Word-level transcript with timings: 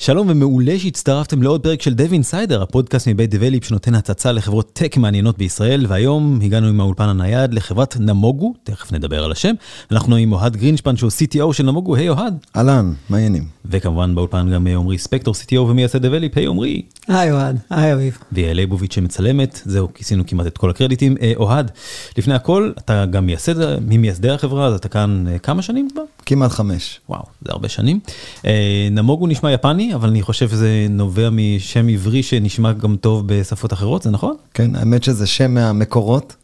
שלום 0.00 0.26
ומעולה 0.30 0.78
שהצטרפתם 0.78 1.42
לעוד 1.42 1.62
פרק 1.62 1.82
של 1.82 1.94
Dev 1.94 2.12
Insider, 2.12 2.62
הפודקאסט 2.62 3.08
מבית 3.08 3.30
Develeap 3.30 3.64
שנותן 3.64 3.94
הצצה 3.94 4.32
לחברות 4.32 4.70
tech 4.72 4.96
מעניינות 4.96 5.38
בישראל, 5.38 5.86
והיום 5.88 6.38
הגענו 6.42 6.66
עם 6.66 6.80
האולפן 6.80 7.08
הנייד 7.08 7.54
לחברת 7.54 7.96
Namogoo, 8.00 8.54
תכף 8.64 8.92
נדבר 8.92 9.24
על 9.24 9.32
השם, 9.32 9.54
אנחנו 9.92 10.16
עם 10.16 10.32
אוהד 10.32 10.56
גרינשפן 10.56 10.96
שהוא 10.96 11.10
CTO 11.10 11.52
של 11.52 11.64
נמוגו, 11.64 11.96
היי 11.96 12.08
אוהד. 12.08 12.38
אהלן, 12.56 12.92
מה 13.10 13.16
העניינים? 13.16 13.44
וכמובן 13.64 14.14
באולפן 14.14 14.50
גם 14.50 14.66
עמרי 14.66 14.98
ספקטור 14.98 15.34
CTO 15.34 15.58
ומייסד 15.58 16.06
דבליפ, 16.06 16.36
היי 16.36 16.46
עמרי. 16.46 16.82
היי 17.08 17.32
אוהד, 17.32 17.58
היי 17.70 17.92
אביב. 17.92 18.18
ויעל 18.32 18.56
ליבוביץ' 18.56 18.94
שמצלמת, 18.94 19.62
זהו, 19.64 19.88
כיסינו 19.94 20.24
כמעט 20.26 20.46
את 20.46 20.58
כל 20.58 20.70
הקרדיטים. 20.70 21.16
אה, 21.22 21.32
אוהד, 21.36 21.70
לפני 22.18 22.34
הכל, 22.34 22.72
אתה 22.78 23.06
גם 23.06 23.26
מייסד, 23.26 23.80
ממייסדי 23.80 24.30
החברה, 24.30 24.66
אז 24.66 24.74
אתה 24.74 24.88
כאן 24.88 25.24
אה, 25.28 25.38
כמה 25.38 25.62
שנים 25.62 25.88
כבר? 25.92 26.02
כמעט 26.26 26.50
חמש. 26.50 27.00
וואו, 27.08 27.22
זה 27.44 27.52
הרבה 27.52 27.68
שנים. 27.68 28.00
אה, 28.46 28.88
נמוגו 28.90 29.26
נשמע 29.26 29.52
יפני, 29.52 29.87
אבל 29.94 30.08
אני 30.08 30.22
חושב 30.22 30.48
שזה 30.48 30.86
נובע 30.90 31.30
משם 31.30 31.88
עברי 31.88 32.22
שנשמע 32.22 32.72
גם 32.72 32.96
טוב 32.96 33.22
בשפות 33.26 33.72
אחרות, 33.72 34.02
זה 34.02 34.10
נכון? 34.10 34.36
כן, 34.54 34.76
האמת 34.76 35.02
שזה 35.02 35.26
שם 35.26 35.54
מהמקורות. 35.54 36.36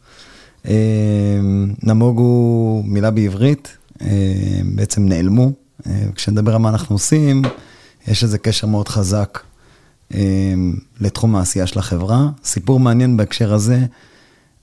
נמוגו 1.83 2.81
מילה 2.85 3.11
בעברית, 3.11 3.77
בעצם 4.63 5.05
נעלמו. 5.05 5.51
כשנדבר 6.15 6.51
על 6.51 6.57
מה 6.57 6.69
אנחנו 6.69 6.95
עושים, 6.95 7.41
יש 8.07 8.23
איזה 8.23 8.37
קשר 8.37 8.67
מאוד 8.67 8.87
חזק 8.87 9.39
לתחום 10.99 11.35
העשייה 11.35 11.67
של 11.67 11.79
החברה. 11.79 12.29
סיפור 12.43 12.79
מעניין 12.79 13.17
בהקשר 13.17 13.53
הזה, 13.53 13.85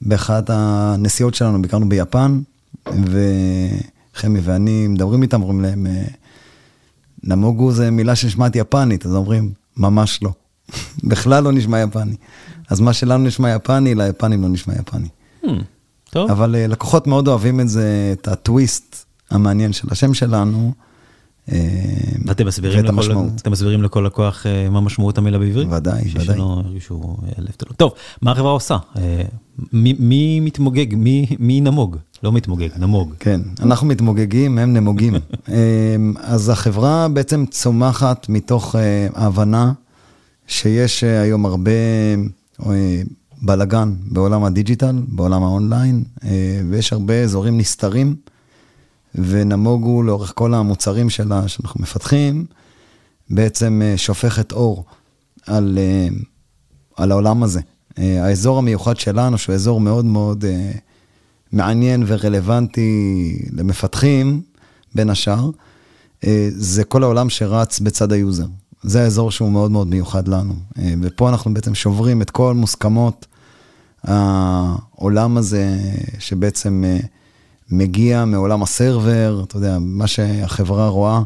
באחת 0.02 0.50
הנסיעות 0.52 1.34
שלנו 1.34 1.62
ביקרנו 1.62 1.88
ביפן, 1.88 2.40
וחמי 2.86 4.40
ואני 4.42 4.86
מדברים 4.88 5.22
איתם, 5.22 5.42
אומרים 5.42 5.60
להם, 5.60 5.86
נמוגו 7.24 7.72
זה 7.72 7.90
מילה 7.90 8.16
שנשמעת 8.16 8.56
יפנית, 8.56 9.06
אז 9.06 9.14
אומרים, 9.14 9.52
ממש 9.76 10.22
לא. 10.22 10.30
בכלל 11.10 11.44
לא 11.44 11.52
נשמע 11.52 11.80
יפני. 11.80 12.16
אז 12.70 12.80
מה 12.80 12.92
שלנו 12.92 13.24
נשמע 13.24 13.50
יפני, 13.50 13.94
ליפנים 13.94 14.42
לא 14.42 14.48
נשמע 14.48 14.74
יפני. 14.74 15.08
Hmm, 15.44 15.48
טוב. 16.10 16.30
אבל 16.30 16.56
לקוחות 16.58 17.06
מאוד 17.06 17.28
אוהבים 17.28 17.60
את 17.60 17.68
זה, 17.68 18.14
את 18.20 18.28
הטוויסט 18.28 19.04
המעניין 19.30 19.72
של 19.72 19.88
השם 19.90 20.14
שלנו. 20.14 20.72
ואתם 22.26 22.46
מסבירים, 22.46 22.84
לכל, 22.84 23.12
אתם 23.40 23.52
מסבירים 23.52 23.82
לכל 23.82 24.00
לקוח 24.06 24.46
מה 24.70 24.80
משמעות 24.80 25.18
המילה 25.18 25.38
בעברית? 25.38 25.68
ודאי, 25.70 26.02
ודאי. 26.14 26.24
שלא 26.24 26.62
ירגישו 26.66 27.16
לב 27.38 27.50
תלוי. 27.56 27.74
טוב, 27.76 27.92
מה 28.22 28.32
החברה 28.32 28.50
עושה? 28.50 28.76
מי, 29.72 29.94
מי 29.98 30.40
מתמוגג? 30.40 30.94
מי, 30.94 31.26
מי 31.38 31.60
נמוג? 31.60 31.96
לא 32.22 32.32
מתמוגג, 32.32 32.68
נמוג. 32.78 33.14
כן, 33.18 33.40
אנחנו 33.60 33.86
מתמוגגים, 33.86 34.58
הם 34.58 34.72
נמוגים. 34.72 35.14
אז 36.22 36.48
החברה 36.48 37.08
בעצם 37.08 37.44
צומחת 37.50 38.26
מתוך 38.28 38.74
ההבנה 39.14 39.72
שיש 40.46 41.04
היום 41.04 41.46
הרבה 41.46 41.70
בלגן 43.42 43.94
בעולם 44.10 44.44
הדיג'יטל, 44.44 44.96
בעולם 45.08 45.42
האונליין, 45.42 46.04
ויש 46.70 46.92
הרבה 46.92 47.22
אזורים 47.22 47.58
נסתרים. 47.58 48.16
ו 49.14 49.25
Namogoo 49.25 50.02
לאורך 50.02 50.32
כל 50.34 50.54
המוצרים 50.54 51.10
שלה, 51.10 51.48
שאנחנו 51.48 51.82
מפתחים, 51.82 52.46
בעצם 53.30 53.82
שופכת 53.96 54.52
אור 54.52 54.84
על, 55.46 55.78
על 56.96 57.10
העולם 57.10 57.42
הזה. 57.42 57.60
האזור 57.96 58.58
המיוחד 58.58 58.96
שלנו, 58.96 59.38
שהוא 59.38 59.54
אזור 59.54 59.80
מאוד 59.80 60.04
מאוד 60.04 60.44
מעניין 61.52 62.04
ורלוונטי 62.06 63.38
למפתחים, 63.52 64.42
בין 64.94 65.10
השאר, 65.10 65.50
זה 66.48 66.84
כל 66.84 67.02
העולם 67.02 67.30
שרץ 67.30 67.80
בצד 67.80 68.12
ה 68.12 68.18
user. 68.18 68.46
זה 68.82 69.02
האזור 69.02 69.30
שהוא 69.30 69.52
מאוד 69.52 69.70
מאוד 69.70 69.86
מיוחד 69.86 70.28
לנו. 70.28 70.54
ופה 71.02 71.28
אנחנו 71.28 71.54
בעצם 71.54 71.74
שוברים 71.74 72.22
את 72.22 72.30
כל 72.30 72.54
מוסכמות 72.54 73.26
העולם 74.04 75.36
הזה, 75.36 75.78
שבעצם... 76.18 76.84
מגיע 77.72 78.24
מעולם 78.24 78.62
ה 78.62 78.72
server, 78.72 79.42
אתה 79.46 79.56
יודע, 79.56 79.78
מה 79.80 80.06
שהחברה 80.06 80.88
רואה, 80.88 81.22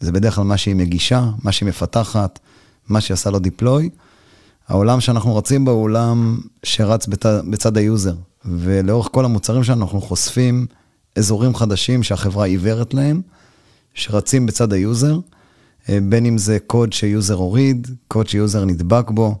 זה 0.00 0.12
בדרך 0.12 0.34
כלל 0.34 0.44
מה 0.44 0.56
שהיא 0.56 0.76
מגישה, 0.76 1.30
מה 1.42 1.52
שהיא 1.52 1.68
מפתחת, 1.68 2.38
מה 2.88 3.00
שהיא 3.00 3.14
עושה 3.14 3.30
לו 3.30 3.38
deploy. 3.38 3.90
העולם 4.68 5.00
שאנחנו 5.00 5.36
רצים 5.36 5.64
בו 5.64 5.70
הוא 5.70 5.82
עולם 5.82 6.38
שרץ 6.62 7.06
בצד, 7.06 7.40
בצד 7.50 7.76
ה 7.76 7.82
user, 7.82 8.14
ולאורך 8.44 9.08
כל 9.12 9.24
המוצרים 9.24 9.64
שלנו 9.64 9.84
אנחנו 9.84 10.00
חושפים 10.00 10.66
אזורים 11.16 11.54
חדשים 11.54 12.02
שהחברה 12.02 12.44
עיוורת 12.44 12.94
להם, 12.94 13.20
שרצים 13.94 14.46
בצד 14.46 14.72
ה 14.72 14.80
user, 14.80 15.18
אה, 15.88 15.98
בין 16.08 16.26
אם 16.26 16.38
זה 16.38 16.58
קוד 16.66 16.92
ש 16.92 17.06
user 17.06 17.34
הוריד, 17.34 17.88
קוד 18.08 18.28
ש 18.28 18.40
user 18.40 18.64
נדבק 18.64 19.10
בו, 19.10 19.36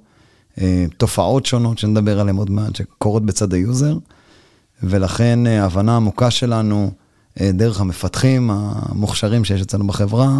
אה, 0.60 0.86
תופעות 0.96 1.46
שונות 1.46 1.78
שנדבר 1.78 2.20
עליהן 2.20 2.36
עוד 2.36 2.50
מעט, 2.50 2.76
שקורות 2.76 3.26
בצד 3.26 3.54
ה 3.54 3.61
user. 3.61 3.98
ולכן 4.82 5.46
אה, 5.46 5.62
ההבנה 5.62 5.92
העמוקה 5.92 6.30
שלנו, 6.30 6.90
אה, 7.40 7.52
דרך 7.52 7.80
המפתחים 7.80 8.50
המוכשרים 8.50 9.44
שיש 9.44 9.62
אצלנו 9.62 9.86
בחברה, 9.86 10.36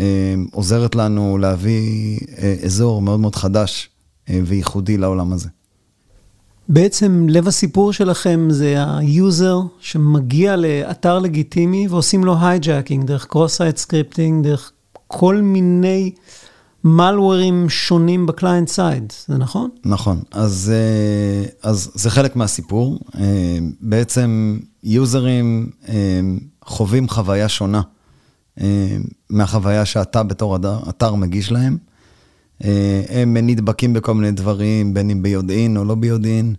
אה, 0.00 0.34
עוזרת 0.52 0.94
לנו 0.94 1.38
להביא 1.38 2.18
אזור 2.64 3.02
מאוד 3.02 3.20
מאוד 3.20 3.36
חדש 3.36 3.90
וייחודי 4.28 4.96
לעולם 4.96 5.32
הזה. 5.32 5.48
בעצם 6.68 7.26
לב 7.28 7.48
הסיפור 7.48 7.92
שלכם 7.92 8.48
זה 8.50 8.74
ה 8.98 9.10
user 9.10 9.60
שמגיע 9.80 10.56
לאתר 10.56 11.18
לגיטימי 11.18 11.88
ועושים 11.88 12.24
לו 12.24 12.36
hijacking 12.40 13.06
דרך 13.06 13.26
cross-site 13.26 13.76
scripting, 13.76 14.44
דרך 14.44 14.72
כל 15.06 15.36
מיני 15.36 16.12
malware 16.84 17.49
ים 17.49 17.68
שונים 17.68 18.26
ב 18.26 18.32
client 18.32 18.68
side, 18.68 19.12
זה 19.26 19.38
נכון? 19.38 19.70
נכון, 19.84 20.22
אז, 20.30 20.72
אה, 20.74 21.70
אז 21.70 21.90
זה 21.94 22.10
חלק 22.10 22.36
מהסיפור. 22.36 22.98
אה, 23.18 23.58
בעצם 23.80 24.58
user 24.84 25.41
ים 25.41 25.70
אה, 25.88 26.20
חווים 26.64 27.08
חוויה 27.08 27.48
שונה 27.48 27.80
מהחוויה 29.30 29.84
שאתה 29.84 30.22
בתור 30.22 30.56
אתר 30.88 31.14
מגיש 31.14 31.52
להם. 31.52 31.76
הם 33.08 33.36
נדבקים 33.36 33.92
בכל 33.92 34.14
מיני 34.14 34.32
דברים, 34.32 34.94
בין 34.94 35.10
אם 35.10 35.22
ביודעין 35.22 35.76
או 35.76 35.84
לא 35.84 35.94
ביודעין, 35.94 36.54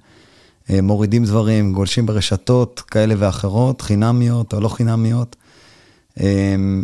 מורידים 0.70 1.26
דברים, 1.26 1.74
גולשים 1.74 2.06
ברשתות 2.06 2.80
כאלה 2.80 3.16
ואחרות, 3.18 3.82
חינמיות 3.82 4.54
או 4.54 4.60
לא 4.60 4.68
חינמיות, 4.68 5.36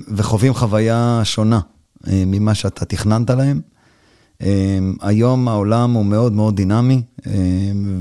וחווים 0.07 0.53
חוויה 0.53 1.21
שונה. 1.23 1.59
אה, 2.07 2.23
ממה 2.25 2.56
שאתה 2.56 2.85
תכננת 2.85 3.29
להם. 3.29 3.62
אה, 4.41 4.79
היום 5.01 5.47
העולם 5.47 5.94
הוא 5.94 6.06
מאוד 6.06 6.34
מאוד 6.34 6.56
דינמי, 6.56 7.01
אה, 7.28 7.31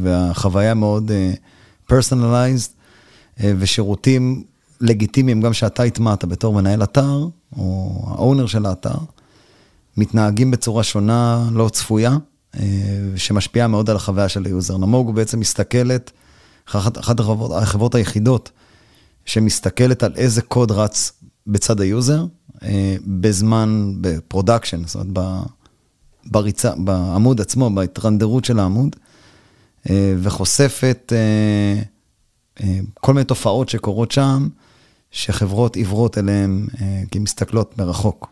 והחוויה 0.03 0.75
מאוד 0.75 1.11
פרסונליזed, 1.91 2.71
ושירותים 3.41 4.45
לגיטימיים, 4.81 5.41
גם 5.41 5.53
שאתה 5.53 5.83
הטמעת 5.83 6.25
בתור 6.25 6.55
מנהל 6.55 6.83
אתר, 6.83 7.28
או 7.56 8.05
ה 8.09 8.15
owner 8.15 8.47
של 8.47 8.66
האתר, 8.66 8.99
מתנהגים 9.97 10.50
בצורה 10.50 10.83
שונה, 10.83 11.49
לא 11.53 11.69
צפויה, 11.69 12.16
שמשפיעה 13.16 13.69
מאוד 13.69 13.91
על 13.91 13.97
החוויה 13.97 14.28
של 14.28 14.45
ה 14.44 14.50
user. 14.50 14.77
Namogoo 14.77 15.15
בעצם 15.15 15.41
מסתכלת, 15.41 16.12
אחת, 16.66 17.21
החברות 17.56 17.95
היחידות 17.95 18.50
שמסתכלת 19.25 20.03
על 20.03 20.12
איזה 20.16 20.42
קוד 20.42 20.71
רץ 20.71 21.13
בצד 21.47 21.81
ה 21.80 21.88
user, 21.88 22.27
אה, 22.63 22.97
בזמן, 23.07 23.93
ב 24.01 24.08
production, 24.08 24.86
זאת 24.87 25.07
אומרת, 25.16 25.45
בריצה, 26.27 26.72
בעמוד 26.77 27.41
עצמו, 27.41 27.71
בהתרנדרות 27.71 28.45
של 28.45 28.59
העמוד, 28.59 28.97
אה, 29.91 30.15
וחושפת 30.19 31.13
אה, 31.16 31.83
כל 32.95 33.15
מיני 33.15 33.25
תופעות 33.25 33.69
שקורות 33.69 34.13
שם, 34.13 34.48
שחברות 35.10 35.77
עיוורות 35.77 36.19
אליהן, 36.19 36.66
כי 37.10 37.19
מסתכלות 37.19 37.78
מרחוק. 37.78 38.28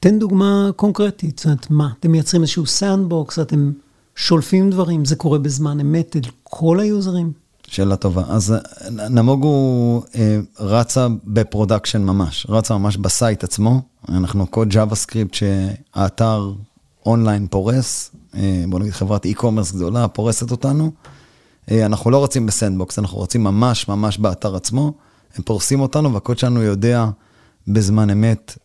תן 0.00 0.18
דוגמה 0.18 0.70
קונקרטית, 0.76 1.38
זאת 1.38 1.46
אומרת, 1.46 1.70
מה, 1.70 1.92
אתם 2.00 2.12
מייצרים 2.12 2.42
איזשהו 2.42 2.66
sandbox, 2.66 3.38
אתם 3.38 3.72
שולפים 4.16 4.70
דברים, 4.70 5.04
זה 5.04 5.16
קורה 5.16 5.38
בזמן 5.38 5.80
אמת 5.80 6.16
אל 6.16 6.30
כל 6.42 6.80
ה 6.80 6.86
user 6.86 7.12
ים? 7.12 7.32
שאלה 7.66 7.96
טובה. 7.96 8.22
אז 8.28 8.54
Namogoo 8.90 10.02
אה, 10.14 10.38
רצה 10.58 11.06
ב 11.24 11.31
production 11.31 12.02
ממש, 12.02 12.46
רצה 12.48 12.78
ממש 12.78 12.96
ב 12.96 13.06
site 13.06 13.44
עצמו. 13.44 13.82
אנחנו 14.08 14.46
קוד 14.46 14.72
JavaScript 14.72 15.32
שהאתר 15.32 16.52
אונליין 17.06 17.46
פורס, 17.46 18.10
אה, 18.34 18.64
בוא 18.68 18.80
נגיד 18.80 18.92
חברת 18.92 19.26
e-commerce 19.26 19.74
גדולה, 19.74 20.08
פורסת 20.08 20.50
אותנו, 20.50 20.92
אנחנו 21.70 22.10
לא 22.10 22.18
רצים 22.18 22.46
ב 22.46 22.52
sandbox, 22.52 22.98
אנחנו 22.98 23.18
רצים 23.18 23.44
ממש 23.44 23.88
ממש 23.88 24.18
באתר 24.18 24.56
עצמו. 24.56 24.92
הם 25.36 25.42
פורסים 25.42 25.80
אותנו, 25.80 26.14
והקוד 26.14 26.38
שלנו 26.38 26.62
יודע 26.62 27.06
בזמן 27.68 28.10
אמת 28.10 28.58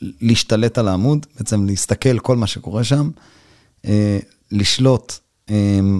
להשתלט 0.00 0.78
על 0.78 0.88
העמוד, 0.88 1.26
בעצם 1.38 1.66
להסתכל 1.66 2.18
כל 2.18 2.36
מה 2.36 2.46
שקורה 2.46 2.84
שם, 2.84 3.10
לשלוט 4.52 5.18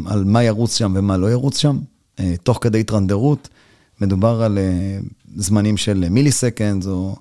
על 0.07 0.25
מה 0.25 0.43
ירוץ 0.43 0.77
שם 0.77 0.93
ומה 0.97 1.17
לא 1.17 1.31
ירוץ 1.31 1.59
שם, 1.59 1.79
תוך 2.43 2.59
כדי 2.61 2.81
התרנדרות. 2.81 3.49
מדובר 4.01 4.43
על 4.43 4.59
זמנים 5.37 5.77
של 5.77 6.07
millisecond 6.11 6.87
או 6.87 7.17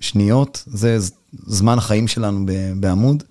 שניות, 0.00 0.64
זה 0.66 0.98
זמן 1.46 1.78
החיים 1.78 2.08
שלנו 2.08 2.46
בעמוד. 2.76 3.22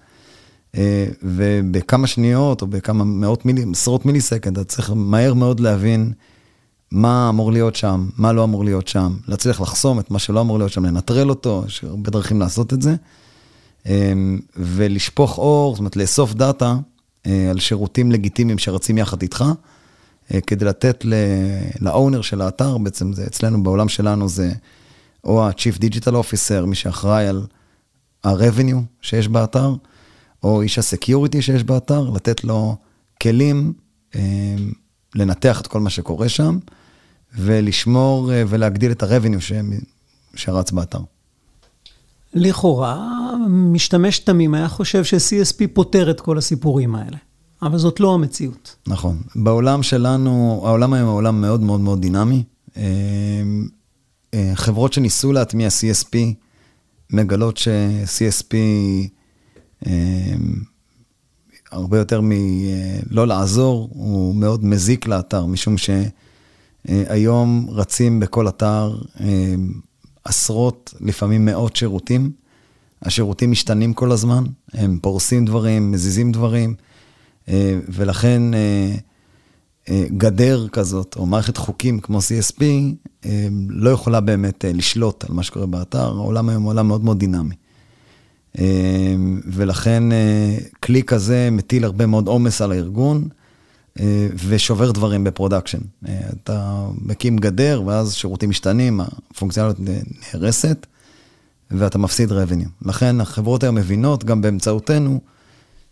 ובכמה 1.24 2.08
שניות 2.08 2.62
או 2.62 2.68
בכמה 2.68 3.04
מאות 3.04 3.46
מילי, 3.46 3.66
עשרות 3.72 4.06
מיליסקנד, 4.06 4.60
אתה 4.60 4.70
צריך 4.70 4.92
מהר 4.96 5.34
מאוד 5.34 5.60
להבין 5.60 6.14
מה 6.92 7.30
אמור 7.30 7.52
להיות 7.52 7.76
שם, 7.76 8.10
מה 8.18 8.34
לא 8.34 8.44
אמור 8.44 8.66
להיות 8.66 8.88
שם, 8.88 9.18
להצליח 9.28 9.62
לחסום 9.62 10.00
את 10.00 10.12
מה 10.12 10.20
שלא 10.20 10.42
אמור 10.42 10.58
להיות 10.58 10.72
שם, 10.72 10.86
לנטרל 10.86 11.30
אותו, 11.30 11.64
יש 11.68 11.84
הרבה 11.84 12.12
דרכים 12.12 12.40
לעשות 12.40 12.74
את 12.74 12.82
זה. 12.82 12.96
ולשפוך 14.56 15.38
אור, 15.38 15.74
זאת 15.74 15.80
אומרת, 15.80 15.96
לאסוף 15.96 16.34
דאטה 16.34 16.78
על 17.26 17.60
שירותים 17.60 18.12
לגיטימיים 18.12 18.58
שרצים 18.58 18.98
יחד 18.98 19.22
איתך, 19.22 19.46
כדי 20.48 20.66
לתת 20.66 21.06
לאונר 21.80 22.22
של 22.22 22.42
האתר, 22.42 22.78
בעצם 22.78 23.14
זה 23.14 23.26
אצלנו 23.28 23.64
בעולם 23.64 23.90
שלנו 23.90 24.30
זה 24.30 24.52
או 25.24 25.46
ה-Chief 25.46 25.78
Digital 25.78 26.12
Officer, 26.12 26.66
מי 26.66 26.76
שאחראי 26.76 27.28
על 27.28 27.46
ה-revenue 28.24 28.82
שיש 29.02 29.28
באתר, 29.28 29.76
או 30.44 30.62
איש 30.62 30.80
הסקיוריטי 30.80 31.42
שיש 31.42 31.64
באתר, 31.64 32.10
לתת 32.10 32.44
לו 32.44 32.76
כלים 33.22 33.74
אה, 34.16 34.56
לנתח 35.16 35.62
את 35.62 35.68
כל 35.68 35.80
מה 35.80 35.90
שקורה 35.90 36.30
שם, 36.30 36.58
ולשמור 37.36 38.34
אה, 38.34 38.44
ולהגדיל 38.48 38.92
את 38.92 39.04
ה-revenue. 39.04 39.42
שרץ 40.36 40.72
באתר. 40.72 41.00
לכאורה, 42.34 43.08
משתמש 43.50 44.20
תמים 44.20 44.54
היה 44.54 44.68
חושב 44.68 45.04
ש-CSP 45.04 45.68
פותר 45.74 46.12
את 46.12 46.22
כל 46.22 46.38
הסיפורים 46.38 46.96
האלה, 46.96 47.18
אבל 47.62 47.78
זאת 47.78 48.00
לא 48.00 48.14
המציאות. 48.14 48.76
נכון. 48.88 49.22
בעולם 49.36 49.84
שלנו, 49.84 50.62
העולם 50.66 50.94
היום 50.94 51.08
הוא 51.10 51.18
עולם 51.18 51.42
מאוד 51.42 51.62
מאוד 51.62 51.80
מאוד 51.80 52.02
דינמי. 52.02 52.44
אה, 52.78 52.84
אה, 54.34 54.52
חברות 54.56 54.94
שניסו 54.94 55.32
להטמיע 55.32 55.68
CSP, 55.68 56.18
מגלות 57.10 57.58
ש-CSP 57.58 58.56
אמ, 59.88 59.92
הרבה 61.72 61.98
יותר 61.98 62.22
מלא 62.24 63.28
לעזור, 63.28 63.90
הוא 63.92 64.36
מאוד 64.36 64.66
מזיק 64.66 65.08
לאתר, 65.08 65.46
משום 65.46 65.76
שהיום 66.88 67.68
רצים 67.70 68.20
בכל 68.20 68.48
אתר 68.48 68.96
עשרות, 70.24 70.94
לפעמים 71.02 71.46
מאות 71.46 71.76
שירותים. 71.76 72.32
השירותים 73.02 73.52
משתנים 73.52 73.94
כל 73.94 74.12
הזמן, 74.12 74.44
הם 74.74 75.00
פורסים 75.02 75.46
דברים, 75.46 75.92
מזיזים 75.92 76.32
דברים, 76.32 76.76
אה, 77.50 77.80
ולכן 77.90 78.54
אה, 78.54 78.96
אה, 79.90 80.06
גדר 80.18 80.68
כזאת, 80.68 81.16
או 81.16 81.26
מערכת 81.26 81.58
חוקים 81.58 82.00
כמו 82.00 82.20
CSP, 82.20 82.64
לא 83.70 83.90
יכולה 83.90 84.20
באמת 84.20 84.66
לשלוט 84.68 85.24
על 85.24 85.36
מה 85.36 85.44
שקורה 85.44 85.66
באתר. 85.66 86.08
העולם 86.08 86.50
היום 86.50 86.64
הוא 86.64 86.70
עולם 86.70 86.88
מאוד 86.88 87.04
מאוד 87.04 87.20
דינמי. 87.20 87.56
ולכן 89.46 90.04
כלי 90.84 91.04
כזה 91.04 91.50
מטיל 91.52 91.84
הרבה 91.84 92.06
מאוד 92.06 92.28
עומס 92.28 92.62
על 92.62 92.72
הארגון 92.72 93.28
ושובר 94.36 94.92
דברים 94.92 95.24
ב 95.24 95.29
production. 95.29 95.80
אה, 96.08 96.20
אתה 96.44 96.86
מקים 97.02 97.38
גדר 97.38 97.84
ואז 97.86 98.14
שירותים 98.14 98.50
משתנים, 98.50 99.02
הפונקציונליות 99.02 99.78
נהרסת 99.80 100.86
ואתה 101.72 101.98
מפסיד 101.98 102.32
revenue. 102.32 102.88
לכן 102.88 103.22
החברות 103.22 103.64
היום 103.64 103.76
מבינות, 103.76 104.24
גם 104.24 104.42
באמצעותנו, 104.42 105.20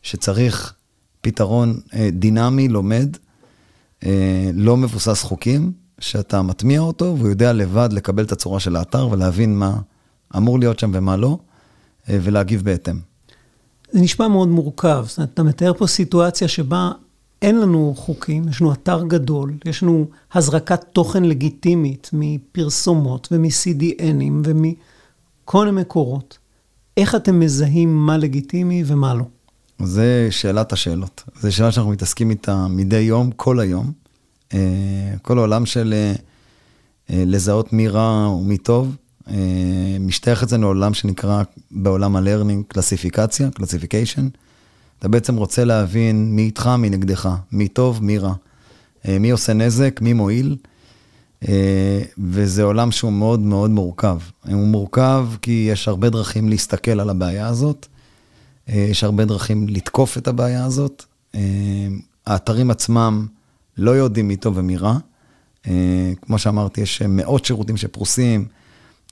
שצריך 0.01 0.73
פתרון 1.21 1.79
דינמי, 2.11 2.67
לומד, 2.67 3.17
לא 4.53 4.77
מבוסס 4.77 5.23
חוקים, 5.23 5.71
שאתה 5.99 6.41
מטמיע 6.41 6.79
אותו 6.79 7.15
והוא 7.17 7.29
יודע 7.29 7.53
לבד 7.53 7.89
לקבל 7.91 8.23
את 8.23 8.31
הצורה 8.31 8.59
של 8.59 8.75
האתר 8.75 9.07
ולהבין 9.11 9.55
מה 9.55 9.79
אמור 10.37 10.59
להיות 10.59 10.79
שם 10.79 10.91
ומה 10.93 11.17
לא. 11.17 11.37
אה, 12.09 12.17
ולהגיב 12.21 12.63
בהתאם. 12.63 12.99
זה 13.91 13.99
נשמע 13.99 14.27
מאוד 14.27 14.47
מורכב. 14.47 15.05
זאת 15.07 15.17
אומרת, 15.17 15.33
אתה 15.33 15.43
מתאר 15.43 15.73
פה 15.73 15.87
סיטואציה 15.87 16.47
שבה 16.47 16.91
אין 17.41 17.59
לנו 17.59 17.93
חוקים, 17.97 18.49
יש 18.49 18.61
לנו 18.61 18.73
אתר 18.73 19.03
גדול, 19.03 19.53
יש 19.65 19.83
לנו 19.83 20.05
הזרקת 20.33 20.83
תוכן 20.93 21.23
לגיטימית 21.23 22.09
מפרסומות 22.13 23.27
ומ-CDNים 23.31 24.33
ומכל 24.43 25.67
המקורות. 25.67 26.37
איך 26.97 27.15
אתם 27.15 27.39
מזהים 27.39 28.05
מה 28.05 28.17
לגיטימי 28.17 28.83
ומה 28.85 29.13
לא? 29.13 29.23
זה 29.83 30.27
שאלת 30.31 30.73
השאלות. 30.73 31.23
זו 31.39 31.55
שאלה 31.55 31.71
שאנחנו 31.71 31.91
מתעסקים 31.91 32.29
איתה 32.29 32.67
מדי 32.67 32.99
יום, 32.99 33.31
כל 33.31 33.59
היום. 33.59 33.91
אה, 34.53 35.13
כל 35.21 35.37
העולם 35.37 35.65
של 35.65 35.93
אה, 35.93 36.13
לזהות 37.25 37.73
מי 37.73 37.87
רע 37.87 38.29
ומי 38.29 38.57
טוב, 38.57 38.95
אה, 39.27 39.35
משתייך 39.99 40.43
אצלנו 40.43 40.63
לעולם 40.63 40.93
שנקרא 40.93 41.43
בעולם 41.71 42.15
ה 42.15 42.20
learning 42.20 42.63
קלסיפיקציה, 42.67 43.49
classification. 43.51 44.27
אתה 44.99 45.07
בעצם 45.07 45.35
רוצה 45.35 45.63
להבין 45.65 46.35
מי 46.35 46.41
איתך, 46.41 46.67
מי 46.67 46.89
נגדך, 46.89 47.29
מי 47.51 47.67
טוב, 47.67 48.03
מי 48.03 48.17
רע, 48.17 48.33
אה, 49.07 49.19
מי 49.19 49.29
עושה 49.29 49.53
נזק, 49.53 49.99
מי 50.01 50.13
מועיל. 50.13 50.57
אה, 51.47 52.01
וזה 52.17 52.63
עולם 52.63 52.91
שהוא 52.91 53.11
מאוד 53.11 53.39
מאוד 53.39 53.69
מורכב. 53.69 54.17
הוא 54.45 54.67
מורכב 54.67 55.27
כי 55.41 55.67
יש 55.71 55.87
הרבה 55.87 56.09
דרכים 56.09 56.49
להסתכל 56.49 56.99
על 56.99 57.09
הבעיה 57.09 57.47
הזאת, 57.47 57.87
יש 58.67 59.03
הרבה 59.03 59.25
דרכים 59.25 59.67
לתקוף 59.67 60.17
את 60.17 60.27
הבעיה 60.27 60.65
הזאת. 60.65 61.03
האתרים 62.25 62.71
עצמם 62.71 63.27
לא 63.77 63.91
יודעים 63.91 64.27
מי 64.27 64.35
טוב 64.35 64.57
ומי 64.57 64.77
רע. 64.77 64.97
כמו 66.21 66.37
שאמרתי, 66.37 66.81
יש 66.81 67.01
מאות 67.01 67.45
שירותים 67.45 67.77
שפרוסים, 67.77 68.45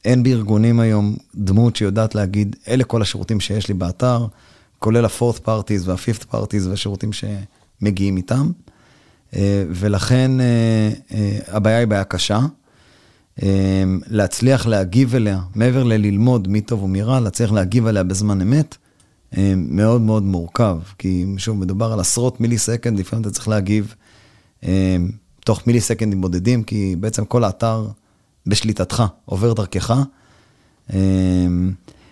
אין 0.06 0.24
בארגונים 0.24 0.80
היום 0.80 1.16
דמות 1.36 1.76
שיודעת 1.76 2.16
להגיד, 2.16 2.56
אלה 2.68 2.84
כל 2.84 3.02
השירותים 3.02 3.40
שיש 3.40 3.68
לי 3.68 3.74
באתר, 3.74 4.28
כולל 4.80 5.06
ה-fourth 5.06 5.40
parties 5.46 5.82
וה-fifth 5.86 6.34
parties 6.34 6.68
והשירותים 6.70 7.10
שמגיעים 7.14 8.18
איתם. 8.18 8.52
אה, 9.36 9.64
ולכן 9.70 10.40
אה, 10.40 10.90
אה, 11.12 11.40
הבעיה 11.48 11.78
היא 11.78 11.88
בעיה 11.88 12.04
קשה. 12.04 12.40
להצליח 14.08 14.68
להגיב 14.68 15.16
אליה, 15.16 15.40
מעבר 15.56 15.84
לללמוד 15.84 16.48
מי 16.48 16.62
טוב 16.62 16.84
ומי 16.84 17.02
רע, 17.02 17.20
להצליח 17.20 17.52
להגיב 17.52 17.88
אליה 17.88 18.04
בזמן 18.04 18.42
אמת, 18.42 18.78
מאוד 19.56 20.02
מאוד 20.02 20.24
מורכב. 20.24 20.80
כי 20.98 21.26
שוב, 21.38 21.58
מדובר 21.58 21.94
על 21.94 22.00
עשרות 22.00 22.42
מיליסקנד, 22.42 23.00
לפעמים 23.00 23.22
אתה 23.22 23.32
צריך 23.32 23.48
להגיב 23.48 23.96
תוך 25.46 25.68
מיליסקנדים 25.68 26.22
בודדים, 26.22 26.64
כי 26.64 26.96
בעצם 27.00 27.26
כל 27.26 27.44
האתר... 27.44 27.88
בשליטתך, 28.48 29.04
עובר 29.26 29.54
דרכך. 29.54 29.94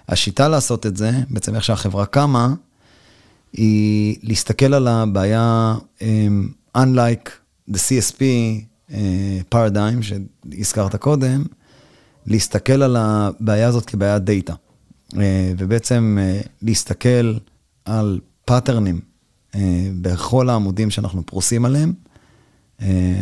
השיטה 0.09 0.47
לעשות 0.47 0.85
את 0.85 0.97
זה, 0.97 1.11
בעצם 1.29 1.55
איך 1.55 1.63
שהחברה 1.63 2.05
קמה, 2.05 2.53
היא 3.53 4.17
להסתכל 4.23 4.73
על 4.73 4.87
הבעיה, 4.87 5.75
אמ, 6.01 6.49
unlike 6.77 7.29
the 7.71 7.75
CSP 7.75 8.21
אה, 8.91 9.39
paradigm 9.53 10.01
שהזכרת 10.01 10.95
קודם, 10.95 11.43
להסתכל 12.25 12.83
על 12.83 12.95
הבעיה 12.99 13.67
הזאת 13.67 13.85
כבעיית 13.85 14.23
data. 14.23 14.53
אה, 15.17 15.53
ובעצם 15.57 16.17
אה, 16.21 16.41
להסתכל 16.61 17.33
על 17.85 18.19
patternים 18.45 18.99
בכל 20.01 20.49
העמודים 20.49 20.91
שאנחנו 20.91 21.25
פרוסים 21.25 21.65
עליהם. 21.65 21.93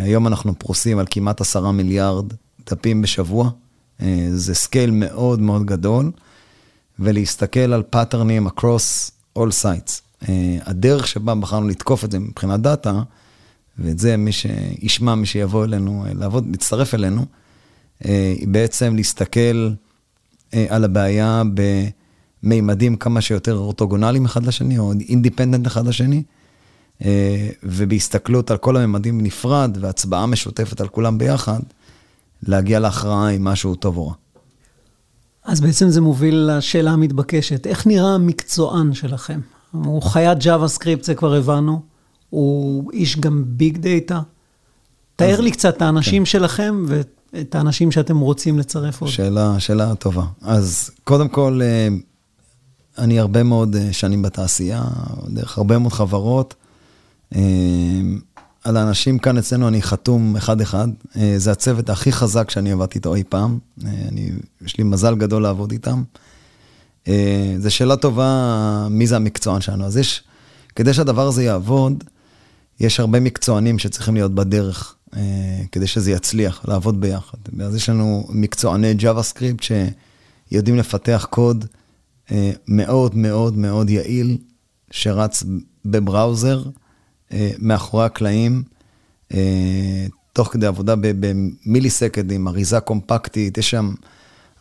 היום 0.04 0.28
אנחנו 0.28 0.60
פרוסים 0.60 1.00
על 1.00 1.06
כמעט 1.10 1.42
עשרה 1.42 1.72
מיליארד 1.72 2.26
דפים 2.70 3.02
בשבוע, 3.02 3.50
אה, 4.02 4.28
זה 4.32 4.56
scale 4.56 4.92
מאוד 4.92 5.40
מאוד 5.40 5.66
גדול, 5.66 6.12
ולהסתכל 7.00 7.74
על 7.74 7.84
patternים 7.90 8.48
across 8.48 9.12
all 9.40 9.52
sites. 9.64 10.02
אה, 10.30 10.58
הדרך 10.66 11.08
שבה 11.08 11.36
בחרנו 11.36 11.68
לתקוף 11.68 12.04
את 12.04 12.12
זה 12.12 12.20
מבחינת 12.20 12.60
data, 12.60 13.02
ואת 13.78 14.00
זה 14.00 14.18
מי 14.18 14.32
שישמע, 14.32 15.16
מי 15.16 15.26
שיבוא 15.26 15.66
אלינו 15.66 16.06
אה, 16.06 16.14
לעבוד, 16.14 16.48
להצטרף 16.52 16.94
אלינו, 16.94 17.26
היא 18.00 18.48
בעצם 18.48 18.96
להסתכל 18.96 19.72
על 20.70 20.84
הבעיה 20.84 21.44
במימדים 22.44 22.96
כמה 22.96 23.22
שיותר 23.22 23.56
אורתוגונליים 23.56 24.26
אחד 24.26 24.46
לשני, 24.46 24.78
או 24.78 24.94
independent 25.10 25.68
אחד 25.68 25.88
לשני, 25.88 26.24
ובהסתכלות 27.64 28.52
על 28.52 28.58
כל 28.58 28.78
הממדים 28.78 29.18
בנפרד, 29.18 29.78
והצבעה 29.82 30.26
משותפת 30.26 30.82
על 30.82 30.88
כולם 30.88 31.18
ביחד, 31.18 31.60
להגיע 32.44 32.80
להכרעה 32.80 33.30
אם 33.30 33.44
משהו 33.44 33.76
טוב 33.76 33.98
או 33.98 34.08
רע. 34.08 34.14
אז 35.46 35.62
בעצם 35.62 35.90
זה 35.90 36.02
מוביל 36.02 36.50
לשאלה 36.52 36.92
המתבקשת, 36.92 37.68
איך 37.68 37.88
נראה 37.88 38.16
המקצוען 38.16 38.94
שלכם? 38.94 39.40
הוא 39.72 40.02
חיית 40.02 40.38
JavaScript, 40.38 41.04
זה 41.04 41.16
כבר 41.16 41.34
הבנו, 41.34 41.82
הוא 42.30 42.92
איש 42.92 43.20
גם 43.20 43.44
ביג 43.48 43.78
דאטה. 43.78 44.22
תאר 45.16 45.42
לי 45.42 45.52
קצת 45.52 45.78
את 45.78 45.82
האנשים 45.82 46.22
כן. 46.22 46.26
שלכם 46.26 46.86
ואת 46.88 47.56
האנשים 47.56 47.92
שאתם 47.92 48.20
רוצים 48.20 48.60
לצרף 48.60 49.02
עוד. 49.02 49.10
שאלה, 49.10 49.60
שאלה 49.60 49.96
טובה. 49.96 50.26
אז 50.42 50.92
קודם 51.04 51.28
כל, 51.28 51.60
אה, 51.64 51.88
אני 52.98 53.20
הרבה 53.20 53.44
מאוד 53.44 53.76
אה, 53.76 53.94
שנים 53.94 54.22
בתעשייה, 54.22 54.84
דרך 55.28 55.58
הרבה 55.58 55.78
מאוד 55.78 55.94
חברות. 55.94 56.56
אה, 58.66 58.70
על 58.70 58.78
האנשים 58.78 59.20
כאן 59.20 59.38
אצלנו 59.38 59.68
אני 59.68 59.82
חתום 59.82 60.36
אחד-אחד. 60.36 60.88
זה 61.38 61.52
הצוות 61.52 61.90
הכי 61.90 62.12
חזק 62.12 62.50
שאני 62.50 62.72
עבדתי 62.72 62.98
איתו 62.98 63.16
אי 63.16 63.24
פעם. 63.30 63.60
אני, 63.86 64.30
יש 64.66 64.78
לי 64.78 64.84
מזל 64.84 65.16
גדול 65.16 65.44
לעבוד 65.44 65.72
איתם. 65.72 66.04
זו 67.60 67.72
שאלה 67.72 67.96
טובה, 67.96 68.88
מי 68.90 69.08
זה 69.08 69.16
המקצוען 69.16 69.62
שלנו. 69.62 69.86
אז 69.86 69.98
יש, 69.98 70.24
כדי 70.76 70.94
שהדבר 70.94 71.28
הזה 71.28 71.44
יעבוד, 71.44 72.04
יש 72.80 73.00
הרבה 73.00 73.20
מקצוענים 73.20 73.80
שצריכים 73.80 74.14
להיות 74.14 74.36
בדרך 74.36 74.96
אה, 75.16 75.64
כדי 75.72 75.88
שזה 75.88 76.12
יצליח, 76.12 76.66
לעבוד 76.68 77.02
ביחד. 77.02 77.38
אז 77.62 77.76
יש 77.76 77.90
לנו 77.90 78.28
מקצועני 78.30 78.96
JavaScript 79.00 79.64
שיודעים 80.52 80.78
לפתח 80.78 81.28
קוד 81.30 81.66
אה, 82.32 82.52
מאוד 82.68 83.16
מאוד 83.16 83.58
מאוד 83.58 83.90
יעיל, 83.90 84.38
שרץ 84.92 85.44
בבראוזר, 85.86 86.64
אה, 86.66 86.72
מאחורי 87.60 88.06
הקלעים, 88.06 88.64
תוך 90.34 90.48
כדי 90.48 90.66
עבודה 90.66 90.96
במיליסקנדים, 91.00 92.48
אריזה 92.48 92.80
קומפקטית, 92.80 93.58
יש 93.58 93.70
שם 93.70 93.94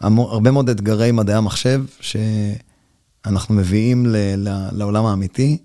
הרבה 0.01 0.51
מאוד 0.51 0.69
אתגרי 0.71 1.13
מדעי 1.13 1.37
המחשב 1.37 1.85
שאנחנו 2.01 3.55
מביאים 3.55 4.07
לעולם 4.73 5.07
האמיתי. 5.07 5.59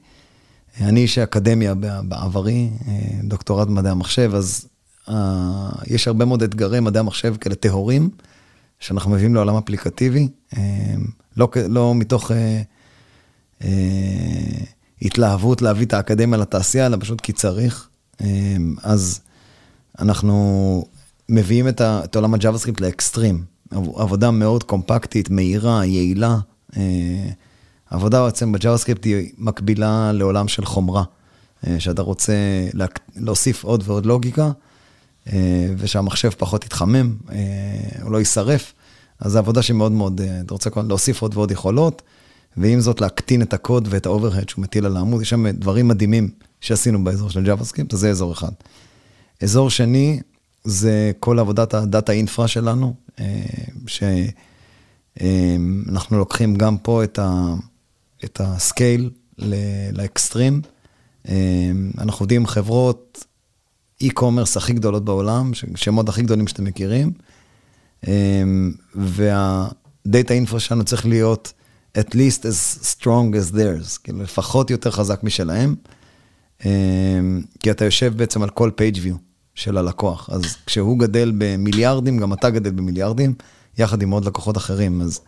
אני 0.82 1.00
איש 1.00 1.18
האקדמיה 1.18 1.74
בעברי, 2.04 2.70
דוקטורט 3.24 3.68
במדעי 3.68 3.92
המחשב, 3.92 4.32
אז 4.36 4.68
uh, 5.08 5.12
יש 5.88 6.08
הרבה 6.08 6.26
מאוד 6.26 6.44
אתגרי 6.44 6.80
מדעי 6.80 7.00
המחשב 7.00 7.36
כאלה 7.42 7.56
טהורים, 7.56 8.10
שאנחנו 8.80 9.12
מביאים 9.12 9.36
לעולם 9.36 9.56
אפליקטיבי, 9.56 10.28
uh, 10.54 10.58
לא, 11.38 11.50
לא 11.70 11.96
מתוך 11.96 12.32
uh, 12.32 12.34
uh, 13.62 13.66
התלהבות 15.01 15.62
להביא 15.62 15.86
את 15.86 15.94
האקדמיה 15.94 16.39
לתעשייה, 16.39 16.86
אלא 16.86 16.98
פשוט 17.00 17.22
כי 17.22 17.34
צריך. 17.34 17.88
Uh, 18.18 18.25
אז 18.84 19.20
אנחנו 20.00 20.86
מביאים 21.30 21.68
את, 21.68 21.82
ה, 21.82 22.01
את 22.04 22.16
עולם 22.16 22.34
ה 22.34 22.38
JavaScript 22.38 22.82
ל 22.82 22.88
extreme, 22.88 23.44
עבודה 23.72 24.32
מאוד 24.32 24.63
קומפקטית, 24.63 25.30
מהירה, 25.30 25.86
יעילה. 25.86 26.38
Uh, 26.72 26.77
עבודה 27.89 28.25
בעצם 28.25 28.51
ב 28.51 28.56
JavaScript 28.56 29.06
היא 29.06 29.32
מקבילה 29.38 30.12
לעולם 30.12 30.48
של 30.48 30.66
חומרה, 30.66 31.04
שאתה 31.80 32.01
רוצה 32.01 32.34
להוסיף 33.16 33.63
עוד 33.63 33.84
ועוד 33.86 34.06
לוגיקה, 34.06 34.51
אה, 35.34 35.70
ושהמחשב 35.77 36.30
פחות 36.30 36.66
יתחמם, 36.66 37.16
אה, 37.32 37.38
או 38.04 38.10
לא 38.10 38.18
יישרף. 38.18 38.74
אז 39.20 39.32
זו 39.32 39.39
עבודה 39.39 39.62
שמאוד 39.62 39.92
מאוד, 39.92 40.22
אה, 40.22 40.42
אתה 40.46 40.54
רוצה 40.54 40.70
להוסיף 40.88 41.22
עוד 41.22 41.38
ועוד 41.38 41.51
יכולות, 41.51 42.01
ועם 42.58 42.80
זאת 42.80 43.02
להקטין 43.02 43.42
את 43.42 43.54
הקוד 43.54 43.88
ואת 43.92 44.06
ה 44.06 44.10
overhead 44.10 44.50
שהוא 44.50 44.64
מטיל 44.64 44.86
על 44.86 44.98
העמוד, 44.98 45.22
יש 45.22 45.30
שם 45.30 45.48
דברים 45.48 45.88
מדהימים 45.88 46.30
שעשינו 46.62 47.04
באזור 47.04 47.30
של 47.30 47.52
JavaScript, 47.52 47.94
אז 47.94 48.00
זה 48.00 48.10
אזור 48.10 48.34
אחד. 48.34 48.52
אזור 49.44 49.70
שני, 49.70 50.20
זה 50.64 51.12
כל 51.20 51.40
עבודת 51.40 51.74
ה 51.74 51.81
data 51.81 52.12
infra 52.12 52.48
שלנו, 52.48 52.96
שאנחנו 53.88 56.18
לוקחים 56.18 56.56
גם 56.56 56.78
פה 56.78 57.04
את, 57.04 57.20
ה, 57.20 57.54
את 58.24 58.42
ה 58.44 58.55
scale 58.55 59.10
ל 59.92 59.99
extreme. 59.99 60.62
אנחנו 61.98 62.24
עובדים 62.24 62.42
עם 62.42 62.48
חברות 62.48 63.26
e-commerce 64.04 64.58
הכי 64.58 64.74
גדולות 64.74 65.06
בעולם, 65.06 65.52
שמות 65.76 66.10
הכי 66.10 66.22
גדולים 66.22 66.48
שאתם 66.48 66.64
מכירים, 66.64 67.12
וה-data 68.96 70.32
info 70.46 70.60
שלנו 70.60 70.84
צריך 70.84 71.06
להיות 71.06 71.54
at 71.98 72.16
least 72.16 72.46
as 72.46 72.86
strong 72.86 73.34
as 73.34 73.56
theirs, 73.56 74.00
כאילו 74.04 74.24
לפחות 74.24 74.70
יותר 74.72 74.92
חזק 74.92 75.24
משלהם, 75.24 75.75
אמ, 76.66 77.42
כי 77.60 77.72
אתה 77.72 77.86
יושב 77.86 78.13
בעצם 78.18 78.44
על 78.44 78.50
כל 78.50 78.72
page 78.77 78.98
view 78.98 79.18
של 79.56 79.77
הלקוח, 79.77 80.30
אז 80.32 80.56
כשהוא 80.66 81.00
גדל 81.00 81.32
במיליארדים, 81.38 82.18
גם 82.18 82.34
אתה 82.34 82.50
גדל 82.50 82.72
במיליארדים, 82.72 83.34
יחד 83.77 84.01
עם 84.01 84.12
עוד 84.12 84.25
לקוחות 84.25 84.58
אחרים, 84.58 85.01
אז, 85.01 85.20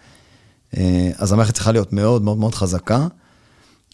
אה, 0.77 1.11
אז 1.17 1.31
המערכת 1.31 1.53
צריכה 1.53 1.71
להיות 1.71 1.93
מאוד 1.93 2.21
מאוד 2.21 2.37
מאוד 2.37 2.55
חזקה, 2.55 3.07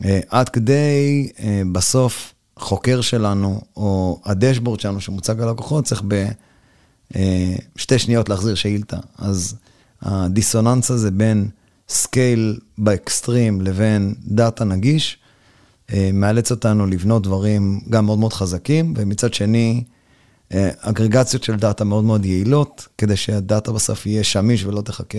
אה, 0.05 0.19
עד 0.29 0.49
כדי 0.49 1.29
אה, 1.39 1.61
בסוף 1.71 2.33
החוקר 2.57 3.01
שלנו, 3.01 3.61
או 3.75 4.21
הדשבורד 4.25 4.79
שלנו 4.79 5.01
שמוצג 5.01 5.39
ללקוחות, 5.41 5.85
צריך 5.85 6.03
בשתי 7.75 7.93
אה, 7.93 7.99
שניות 7.99 8.29
להחזיר 8.29 8.55
שאילתה. 8.55 8.97
אז 9.17 9.55
הדיסוננס 10.01 10.91
הזה 10.91 11.11
בין 11.11 11.49
scale 11.89 12.59
ב 12.77 12.88
extreme 12.88 13.61
לבין 13.61 14.15
data 14.27 14.63
נגיש, 14.63 15.17
אה, 15.93 16.09
מאלץ 16.13 16.51
אותנו 16.51 16.87
לבנות 16.87 17.23
דברים 17.23 17.79
גם 17.89 18.05
מאוד 18.05 18.19
מאוד 18.19 18.33
חזקים, 18.33 18.93
ומצד 18.97 19.33
שני, 19.33 19.83
אה, 20.53 20.69
אגרגציות 20.79 21.43
של 21.43 21.55
data 21.55 21.83
מאוד 21.83 22.03
מאוד 22.03 22.25
יעילות, 22.25 22.87
כדי 22.97 23.15
שה 23.15 23.39
data 23.39 23.71
בסוף 23.71 24.05
יהיה 24.05 24.23
שמיש 24.23 24.65
ולא 24.65 24.81
תחכה 24.81 25.17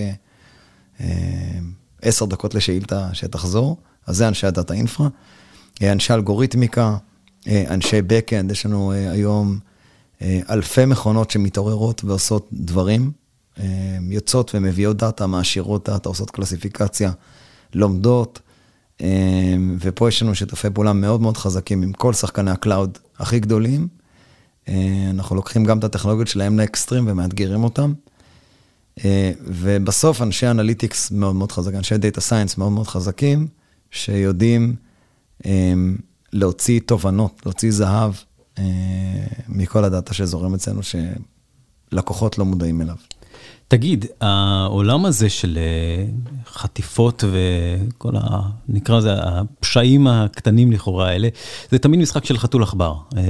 עשר 2.03 2.25
דקות 2.25 2.55
לשאילתה 2.55 3.09
שתחזור. 3.13 3.77
אז 4.07 4.17
זה 4.17 4.29
אנשי 4.29 4.47
ה 4.47 4.52
data 4.52 4.75
infra. 4.75 5.09
אנשי 5.83 6.13
אלגוריתמיקה, 6.13 6.97
אה, 7.49 7.65
אנשי 7.71 7.99
backend, 7.99 8.53
יש 8.53 8.67
לנו 8.67 8.93
אה, 8.93 9.11
היום 9.11 9.59
אה, 10.23 10.41
אלפי 10.51 10.85
מכונות 10.85 11.31
שמתעוררות 11.31 12.05
ועושות 12.05 12.49
דברים, 12.53 13.13
יוצאות 14.11 14.51
ומביאות 14.55 14.97
data, 14.97 15.27
מעשירות 15.27 15.89
data, 15.89 16.09
עושות 16.09 16.31
קלסיפיקציה, 16.31 17.13
לומדות, 17.75 18.41
ופה 19.81 20.09
יש 20.09 20.23
לנו 20.23 20.35
שיתופי 20.35 20.71
פעולה 20.71 20.93
מאוד 20.93 21.21
מאוד 21.21 21.37
חזקים 21.37 21.83
עם 21.83 21.93
כל 21.93 22.13
שחקני 22.13 22.51
ה 22.51 22.59
cloud 22.59 22.99
הכי 23.19 23.41
גדולים. 23.41 23.89
אנחנו 25.11 25.37
לוקחים 25.37 25.65
גם 25.65 25.79
את 25.79 25.85
הטכנולוגיות 25.85 26.29
שלהם 26.29 26.59
לאקסטרים 26.59 27.05
ומאתגרים 27.09 27.65
אותם. 27.65 27.93
ובסוף 29.41 30.23
אנשי 30.23 30.47
analytics 30.47 31.11
מאוד 31.11 31.35
מאוד 31.35 31.53
חזקים, 31.53 31.79
אנשי 31.79 31.99
data 31.99 32.21
science 32.21 32.59
מאוד 32.59 32.73
מאוד 32.73 32.87
חזקים, 32.87 33.47
שיודעים 33.91 34.77
להוציא 36.33 36.81
תובנות, 36.87 37.41
להוציא 37.45 37.71
זהב 37.71 38.13
מכל 39.49 39.85
הדאטה 39.85 40.15
שזורם 40.15 40.55
אצלנו, 40.55 40.81
שלקוחות 41.93 42.39
לא 42.39 42.45
מודעים 42.45 42.83
אליו. 42.83 42.97
תגיד, 43.69 44.05
העולם 44.21 45.05
הזה 45.05 45.29
של 45.29 45.59
אה, 45.59 46.05
חטיפות 46.47 47.25
וכל 47.25 48.17
ה... 48.17 48.41
נקרא 48.69 48.99
לזה 48.99 49.15
הפשעים 49.15 50.07
הקטנים 50.07 50.73
לכאורה 50.73 51.09
האלה, 51.09 51.29
זה 51.71 51.79
תמיד 51.79 52.01
משחק 52.01 52.25
של 52.25 52.39
חתול 52.39 52.63
עכבר. 52.63 52.95
אה, 53.17 53.23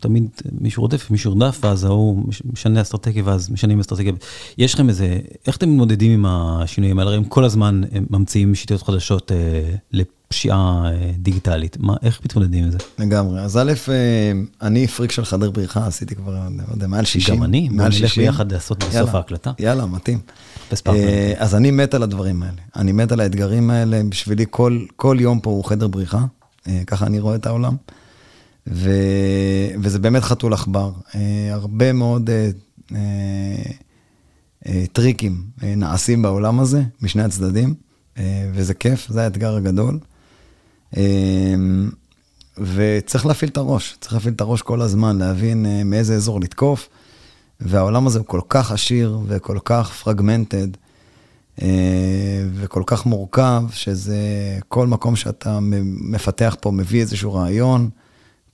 תמיד 0.00 0.28
מישהו 0.60 0.80
רודף, 0.80 1.10
מישהו 1.10 1.30
ירדף, 1.30 1.58
ואז 1.62 1.84
ההוא 1.84 2.24
משנה 2.52 2.80
אסטרטגיה, 2.80 3.22
ואז 3.26 3.50
משנים 3.50 3.80
אסטרטגיה. 3.80 4.12
יש 4.58 4.74
לכם 4.74 4.88
איזה, 4.88 5.18
איך 5.46 5.56
אתם 5.56 5.70
מתמודדים 5.70 6.12
עם 6.12 6.26
השינויים 6.26 6.98
האלה? 6.98 7.10
הם 7.10 7.24
כל 7.24 7.44
הזמן 7.44 7.82
ממציאים 8.10 8.54
שיטות 8.54 8.82
חדשות 8.82 9.32
פשיעה 10.34 10.82
אה, 10.86 11.10
דיגיטלית. 11.18 11.76
מה, 11.80 11.94
איך 12.02 12.20
מתמודדים 12.24 12.64
עם 12.64 12.70
זה? 12.70 12.78
לגמרי. 12.98 13.40
אז 13.40 13.56
א', 13.56 13.72
אה, 13.88 14.32
אני 14.62 14.86
פריק 14.86 15.10
של 15.10 15.24
חדר 15.24 15.50
בריחה, 15.50 15.86
עשיתי 15.86 16.14
כבר, 16.14 16.32
לא 16.32 16.72
יודע, 16.72 16.86
מעל 16.86 17.04
60. 17.04 17.36
גם 17.36 17.42
אני, 17.42 17.68
מעל 17.68 17.90
60. 17.92 18.04
נלך 18.04 18.30
ביחד 18.32 18.52
לעשות 18.52 18.84
בסוף 18.84 19.14
ההקלטה. 19.14 19.52
יאללה, 19.58 19.86
מתאים. 19.86 20.20
אה, 20.88 21.32
אז 21.36 21.54
אני 21.54 21.70
מת 21.70 21.94
על 21.94 22.02
הדברים 22.02 22.42
האלה. 22.42 22.60
אני 22.76 22.92
מת 22.92 23.12
על 23.12 23.20
האתגרים 23.20 23.70
האלה. 23.70 24.02
בשבילי 24.08 24.44
כל, 24.50 24.84
כל 24.96 25.16
יום 25.20 25.40
פה 25.40 25.50
הוא 25.50 25.64
חדר 25.64 25.88
בריחה, 25.88 26.24
ככה 26.86 27.06
אני 27.06 27.20
רואה 27.20 27.34
את 27.34 27.46
העולם. 27.46 27.76
ו, 28.66 28.90
וזה 29.82 29.98
באמת 29.98 30.22
חתול 30.22 30.52
עכבר. 30.52 30.92
הרבה 31.50 31.92
מאוד 31.92 32.30
טריקים 34.92 35.42
נעשים 35.62 36.22
בעולם 36.22 36.60
הזה, 36.60 36.82
משני 37.02 37.22
הצדדים. 37.22 37.74
וזה 38.52 38.74
כיף, 38.74 39.08
זה 39.08 39.22
האתגר 39.22 39.56
הגדול. 39.56 39.98
אמ, 40.96 41.90
וצריך 42.58 43.26
להפעיל 43.26 43.50
את 43.50 43.56
הראש, 43.56 43.96
צריך 44.00 44.14
להפעיל 44.14 44.34
את 44.34 44.40
הראש 44.40 44.62
כל 44.62 44.80
הזמן, 44.80 45.18
להבין 45.18 45.66
אה, 45.66 45.84
מאיזה 45.84 46.14
אזור 46.14 46.40
לתקוף. 46.40 46.88
והעולם 47.60 48.06
הזה 48.06 48.18
הוא 48.18 48.26
כל 48.26 48.40
כך 48.48 48.72
עשיר 48.72 49.18
וכל 49.26 49.58
כך 49.64 49.92
פרגמנטד 49.92 50.68
אה, 51.62 51.68
וכל 52.54 52.82
כך 52.86 53.06
מורכב, 53.06 53.62
שזה 53.72 54.18
כל 54.68 54.86
מקום 54.86 55.16
שאתה 55.16 55.58
מפתח 56.00 56.56
פה 56.60 56.70
מביא 56.70 57.00
איזשהו 57.00 57.34
רעיון, 57.34 57.90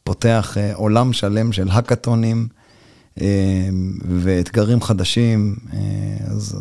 פותח 0.05 0.57
אה, 0.57 0.75
עולם 0.75 1.13
שלם 1.13 1.53
של 1.53 1.69
האקתונים 1.71 2.49
ואתגרים 4.05 4.83
חדשים, 4.83 5.57
אז 6.27 6.57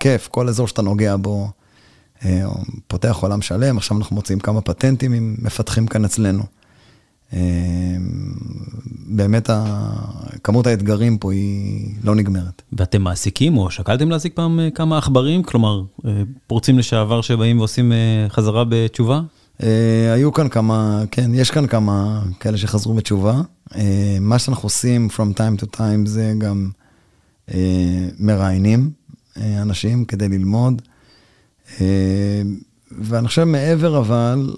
כיף, 0.00 0.28
כל 0.28 0.48
אזור 0.48 0.68
שאתה 0.68 0.82
נוגע 0.82 1.16
בו. 1.16 1.50
אה, 2.24 2.44
פותח 2.86 3.18
עולם 3.20 3.42
שלם, 3.42 3.76
עכשיו 3.76 3.98
אנחנו 3.98 4.16
מוצאים 4.16 4.38
כמה 4.40 4.60
פטנטים 4.60 5.12
עם 5.12 5.36
מפתחים 5.38 5.86
כאן 5.86 6.04
אצלנו. 6.04 6.42
באמת 9.06 9.50
כמות 10.44 10.66
האתגרים 10.66 11.18
פה 11.18 11.32
היא 11.32 11.94
לא 12.04 12.14
נגמרת. 12.14 12.62
ואתם 12.72 13.02
מעסיקים 13.02 13.56
או 13.56 13.70
שקלתם 13.70 14.10
להעסיק 14.10 14.34
פעם 14.34 14.60
כמה 14.74 14.98
עכברים? 14.98 15.42
כלומר, 15.42 15.82
פורצים 16.46 16.78
לשעבר 16.78 17.20
שבאים 17.20 17.58
ועושים 17.58 17.92
חזרה 18.28 18.64
בתשובה? 18.68 19.20
היו 20.14 20.32
כאן 20.32 20.48
כמה, 20.48 21.02
כן, 21.10 21.34
יש 21.34 21.50
כאן 21.50 21.66
כמה 21.66 22.22
כאלה 22.40 22.58
שחזרו 22.58 22.94
בתשובה. 22.94 23.40
מה 24.20 24.38
שאנחנו 24.38 24.66
עושים 24.66 25.08
from 25.16 25.36
time 25.36 25.62
to 25.62 25.66
time 25.76 26.06
זה 26.06 26.32
גם 26.38 26.70
מראיינים 28.18 28.90
אנשים 29.36 30.04
כדי 30.04 30.28
ללמוד. 30.28 30.82
ואני 32.90 33.28
חושב 33.28 33.44
מעבר 33.44 33.98
אבל, 33.98 34.54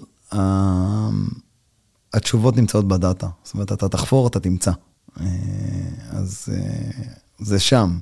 התשובות 2.15 2.57
נמצאות 2.57 2.87
בדאטה. 2.87 3.27
זאת 3.43 3.53
אומרת, 3.53 3.71
אתה 3.71 3.89
תחפור, 3.89 4.27
אתה 4.27 4.39
תמצא. 4.39 4.71
אה, 5.19 5.25
אז 6.09 6.45
אה, 6.51 7.03
זה 7.39 7.59
שם. 7.59 7.97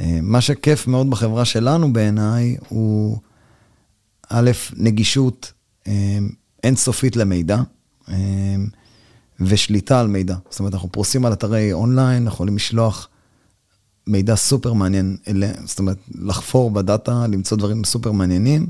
אה, 0.00 0.18
מה 0.22 0.40
שכיף 0.40 0.86
מאוד 0.86 1.10
בחברה 1.10 1.44
שלנו 1.44 1.92
בעיניי, 1.92 2.56
הוא 2.68 3.18
א', 4.28 4.50
נגישות 4.76 5.52
אינסופית 6.64 7.16
למידע, 7.16 7.62
ושליטה 9.40 10.00
על 10.00 10.06
מידע. 10.06 10.36
זאת 10.50 10.60
אומרת, 10.60 10.74
אנחנו 10.74 10.92
פרוסים 10.92 11.26
על 11.26 11.32
אתרי 11.32 11.72
אונליין, 11.72 12.22
אנחנו 12.22 12.34
יכולים 12.34 12.56
לשלוח 12.56 13.08
מידע 14.06 14.34
סופר 14.34 14.72
מעניין, 14.72 15.16
זאת 15.64 15.78
אומרת, 15.78 15.98
לחפור 16.14 16.70
ב 16.70 16.79
data, 16.79 17.26
למצוא 17.26 17.56
דברים 17.56 17.84
סופר 17.84 18.12
מעניינים, 18.12 18.66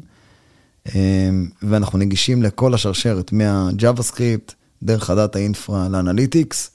ואנחנו 1.63 1.99
נגישים 1.99 2.43
לכל 2.43 2.75
השרשרת, 2.75 3.33
מה-JavaScript, 3.33 4.53
דרך 4.83 5.11
ה 5.11 5.16
data 5.16 5.39
infra 5.39 5.89
ל 5.89 5.96
analytics, 5.96 6.71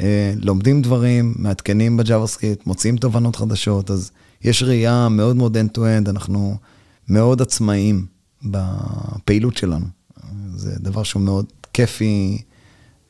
אה, 0.00 0.34
לומדים 0.36 0.82
דברים, 0.82 1.34
מעדכנים 1.38 1.96
ב 1.96 2.02
JavaScript, 2.02 2.66
מוצאים 2.66 2.96
תובנות 2.96 3.36
חדשות, 3.36 3.90
אז 3.90 4.10
יש 4.42 4.62
ראייה 4.62 5.08
מאוד 5.08 5.36
מאוד 5.36 5.56
end-to-end, 5.56 6.10
אנחנו 6.10 6.56
מאוד 7.08 7.42
עצמאיים 7.42 8.06
בפעילות 8.42 9.56
שלנו. 9.56 9.86
זה 10.54 10.76
דבר 10.78 11.02
שהוא 11.02 11.22
מאוד 11.22 11.46
כיפי 11.72 12.42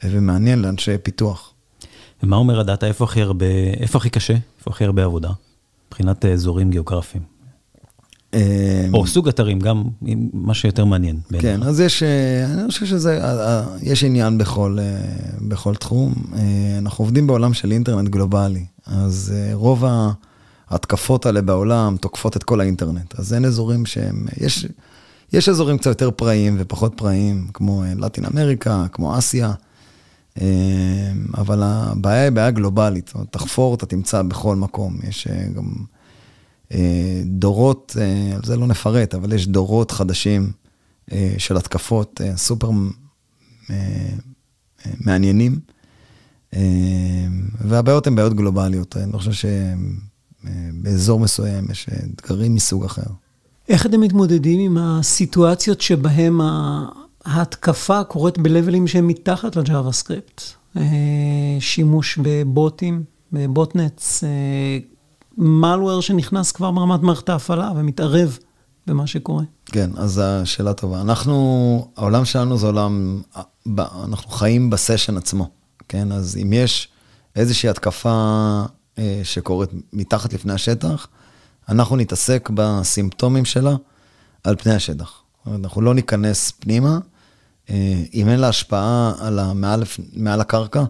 ומעניין 0.04 0.62
לאנשי 0.62 0.98
פיתוח. 1.02 1.53
ומה 2.22 2.36
אומר 2.36 2.60
הדאטה? 2.60 2.86
איפה 2.86 3.04
הכי 3.04 3.22
הרבה, 3.22 3.46
איפה 3.80 3.98
הכי 3.98 4.10
קשה? 4.10 4.34
איפה 4.58 4.70
הכי 4.70 4.84
הרבה 4.84 5.04
עבודה? 5.04 5.30
מבחינת 5.88 6.24
אזורים 6.24 6.70
גיאוגרפיים. 6.70 7.34
או 8.94 9.06
סוג 9.06 9.28
אתרים, 9.28 9.60
גם 9.60 9.84
מה 10.32 10.54
שיותר 10.54 10.84
מעניין. 10.84 11.20
כן, 11.38 11.62
אז 11.62 11.80
יש, 11.80 12.02
אה, 12.02 12.44
אני 12.44 12.68
חושב 12.68 12.86
שזה, 12.86 13.24
אה, 13.24 13.46
אה, 13.46 13.64
יש 13.82 14.04
עניין 14.04 14.38
בכל, 14.38 14.78
בכל 15.48 15.74
תחום. 15.74 16.14
אנחנו 16.78 17.04
עובדים 17.04 17.26
בעולם 17.26 17.54
של 17.54 17.72
אינטרנט 17.72 18.08
גלובלי, 18.08 18.64
אז 18.86 19.34
רוב 19.52 19.84
ההתקפות 20.70 21.26
האלה 21.26 21.42
בעולם 21.42 21.96
תוקפות 22.00 22.36
את 22.36 22.42
כל 22.42 22.60
האינטרנט. 22.60 23.18
אז 23.18 23.34
אין 23.34 23.44
אזורים 23.44 23.86
שהם, 23.86 24.26
יש, 24.40 24.66
יש 25.32 25.48
אזורים 25.48 25.78
קצת 25.78 25.86
יותר 25.86 26.10
פראיים 26.10 26.56
ופחות 26.58 26.92
פראיים, 26.96 27.46
כמו 27.54 27.82
לטין 27.96 28.24
אמריקה, 28.24 28.84
כמו 28.92 29.18
אסיה. 29.18 29.52
אבל 31.34 31.62
הבעיה 31.62 32.22
היא 32.22 32.30
בעיה 32.30 32.50
גלובלית, 32.50 33.12
תחפור, 33.30 33.74
אתה 33.74 33.86
תמצא 33.86 34.22
בכל 34.22 34.56
מקום. 34.56 34.98
יש 35.08 35.28
גם 35.56 35.74
אה, 36.72 37.22
דורות, 37.24 37.96
אה, 38.00 38.36
על 38.36 38.40
זה 38.44 38.56
לא 38.56 38.66
נפרט, 38.66 39.14
אבל 39.14 39.32
יש 39.32 39.48
דורות 39.48 39.90
חדשים 39.90 40.52
אה, 41.12 41.34
של 41.38 41.56
התקפות 41.56 42.20
סופר 42.36 42.70
מעניינים, 45.00 45.58
והבעיות 47.60 48.06
הן 48.06 48.14
בעיות 48.14 48.34
גלובליות. 48.34 48.96
אני 48.96 49.12
לא 49.12 49.18
חושב 49.18 49.48
שבאזור 50.42 51.20
מסוים 51.20 51.70
יש 51.70 51.86
אתגרים 52.14 52.54
מסוג 52.54 52.84
אחר. 52.84 53.02
איך 53.68 53.86
אתם 53.86 54.00
מתמודדים 54.00 54.60
עם 54.60 54.78
הסיטואציות 54.78 55.80
שבהן 55.80 56.38
ההתקפה 57.24 58.04
קורית 58.04 58.38
בלבלים 58.38 58.86
שהם 58.86 59.06
מתחת 59.06 59.56
לג'אווה-סקריפט? 59.56 60.42
שימוש 61.60 62.18
בבוטים, 62.22 63.04
בבוטנטס, 63.32 64.24
malware 65.38 66.00
שנכנס 66.00 66.52
כבר 66.52 66.70
ברמת 66.70 67.00
מערכת 67.00 67.28
ההפעלה 67.28 67.72
ומתערב 67.76 68.38
במה 68.86 69.06
שקורה. 69.06 69.44
כן, 69.66 69.90
אז 69.96 70.12
זו 70.12 70.22
שאלה 70.44 70.72
טובה. 70.74 71.00
אנחנו, 71.00 71.88
העולם 71.96 72.24
שלנו 72.24 72.58
זה 72.58 72.66
עולם, 72.66 73.22
אנחנו 74.04 74.30
חיים 74.30 74.70
בסשן 74.70 75.16
עצמו, 75.16 75.50
כן? 75.88 76.12
אז 76.12 76.36
אם 76.42 76.52
יש 76.52 76.88
איזושהי 77.36 77.68
התקפה 77.68 78.62
אה, 78.98 79.20
שקורית 79.24 79.70
מתחת 79.92 80.32
לפני 80.32 80.52
השטח, 80.52 81.06
אנחנו 81.68 81.96
נתעסק 81.96 82.50
בסימפטומים 82.54 83.44
שלה 83.44 83.74
על 84.44 84.56
פני 84.56 84.74
השטח. 84.74 85.12
אנחנו 85.46 85.82
לא 85.82 85.94
ניכנס 85.94 86.50
פנימה. 86.50 86.98
אה, 87.70 88.02
אם 88.14 88.28
אין 88.28 88.40
לה 88.40 88.48
השפעה 88.48 89.14
על 89.20 89.38
המעל, 89.38 89.82
מעל 90.12 90.40
הקרקע, 90.40 90.84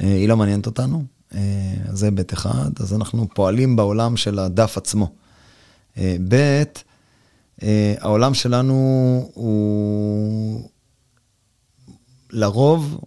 אה, 0.00 0.14
היא 0.14 0.28
לא 0.28 0.36
מעניינת 0.36 0.66
אותנו. 0.66 1.04
אה, 1.34 1.74
זה 1.92 2.06
היבט 2.06 2.32
אחד, 2.32 2.70
אז 2.80 2.94
אנחנו 2.94 3.26
פועלים 3.34 3.76
בעולם 3.76 4.16
של 4.16 4.38
הדף 4.38 4.76
עצמו. 4.76 5.12
ב', 6.28 6.62
העולם 8.00 8.34
שלנו 8.34 8.74
הוא 9.34 10.68
לרוב, 12.30 13.00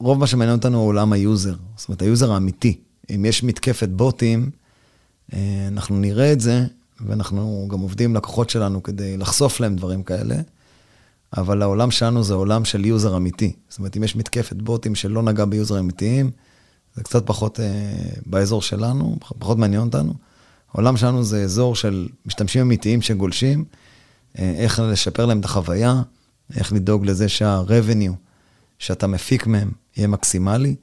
רוב 0.00 0.18
מה 0.18 0.26
שמעניין 0.26 0.56
אותנו 0.56 0.78
הוא 0.78 0.86
עולם 0.86 1.12
ה 1.12 1.19
user, 1.19 1.54
זאת 1.76 1.88
אומרת, 1.88 2.02
ה 2.02 2.08
user 2.08 2.32
האמיתי. 2.32 2.80
אם 3.14 3.24
יש 3.24 3.42
מתקפת 3.42 3.88
בוטים, 3.88 4.50
אנחנו 5.68 6.00
נראה 6.00 6.32
את 6.32 6.40
זה, 6.40 6.66
ואנחנו 7.00 7.68
גם 7.70 7.80
עובדים 7.80 8.10
עם 8.10 8.16
לקוחות 8.16 8.50
שלנו 8.50 8.82
כדי 8.82 9.16
לחשוף 9.16 9.60
להם 9.60 9.76
דברים 9.76 10.02
כאלה. 10.02 10.36
אבל 11.36 11.62
העולם 11.62 11.90
שלנו 11.90 12.22
זה 12.22 12.34
עולם 12.34 12.64
של 12.64 12.84
user 12.84 13.16
אמיתי. 13.16 13.52
זאת 13.68 13.78
אומרת, 13.78 13.96
אם 13.96 14.04
יש 14.04 14.16
מתקפת 14.16 14.56
בוטים 14.56 14.94
שלא 14.94 15.22
נגע 15.22 15.44
ב 15.44 15.51
user 15.51 15.78
אמיתיים, 15.78 16.30
זה 16.94 17.02
קצת 17.02 17.26
פחות 17.26 17.60
אה, 17.60 17.66
באזור 18.26 18.62
שלנו, 18.62 19.16
פחות 19.38 19.58
מעניין 19.58 19.82
אותנו. 19.82 20.14
העולם 20.74 20.96
שלנו 20.96 21.24
זה 21.24 21.42
אזור 21.42 21.76
של 21.76 22.08
משתמשים 22.26 22.60
אמיתיים 22.62 23.02
שגולשים, 23.02 23.64
אה, 24.38 24.54
איך 24.56 24.80
לשפר 24.80 25.26
להם 25.26 25.40
את 25.40 25.44
החוויה, 25.44 26.02
איך 26.56 26.72
לדאוג 26.72 27.06
לזה 27.06 27.28
שה-revenue 27.28 28.12
שאתה 28.78 29.06
מפיק 29.06 29.46
מהם 29.46 29.70
יהיה 29.96 30.08
מקסימלי. 30.08 30.76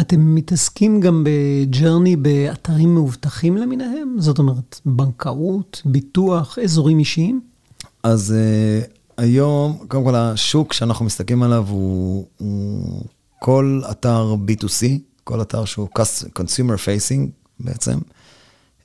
אתם 0.00 0.34
מתעסקים 0.34 1.00
גם 1.00 1.24
בג'רני 1.26 2.16
באתרים 2.16 2.94
מאובטחים 2.94 3.56
למיניהם? 3.56 4.16
זאת 4.18 4.38
אומרת, 4.38 4.80
בנקאות, 4.86 5.82
ביטוח, 5.84 6.58
אזורים 6.58 6.98
אישיים? 6.98 7.40
אז 8.02 8.34
אה, 8.38 8.80
היום, 9.16 9.84
קודם 9.88 10.04
כל, 10.04 10.14
השוק 10.14 10.72
שאנחנו 10.72 11.04
מסתכלים 11.04 11.42
עליו 11.42 11.66
הוא, 11.68 12.26
הוא 12.36 13.04
כל 13.38 13.82
אתר 13.90 14.34
B2C, 14.48 14.86
כל 15.24 15.42
אתר 15.42 15.64
שהוא 15.64 15.88
consumer 16.38 16.76
facing 16.84 17.26
בעצם, 17.60 17.98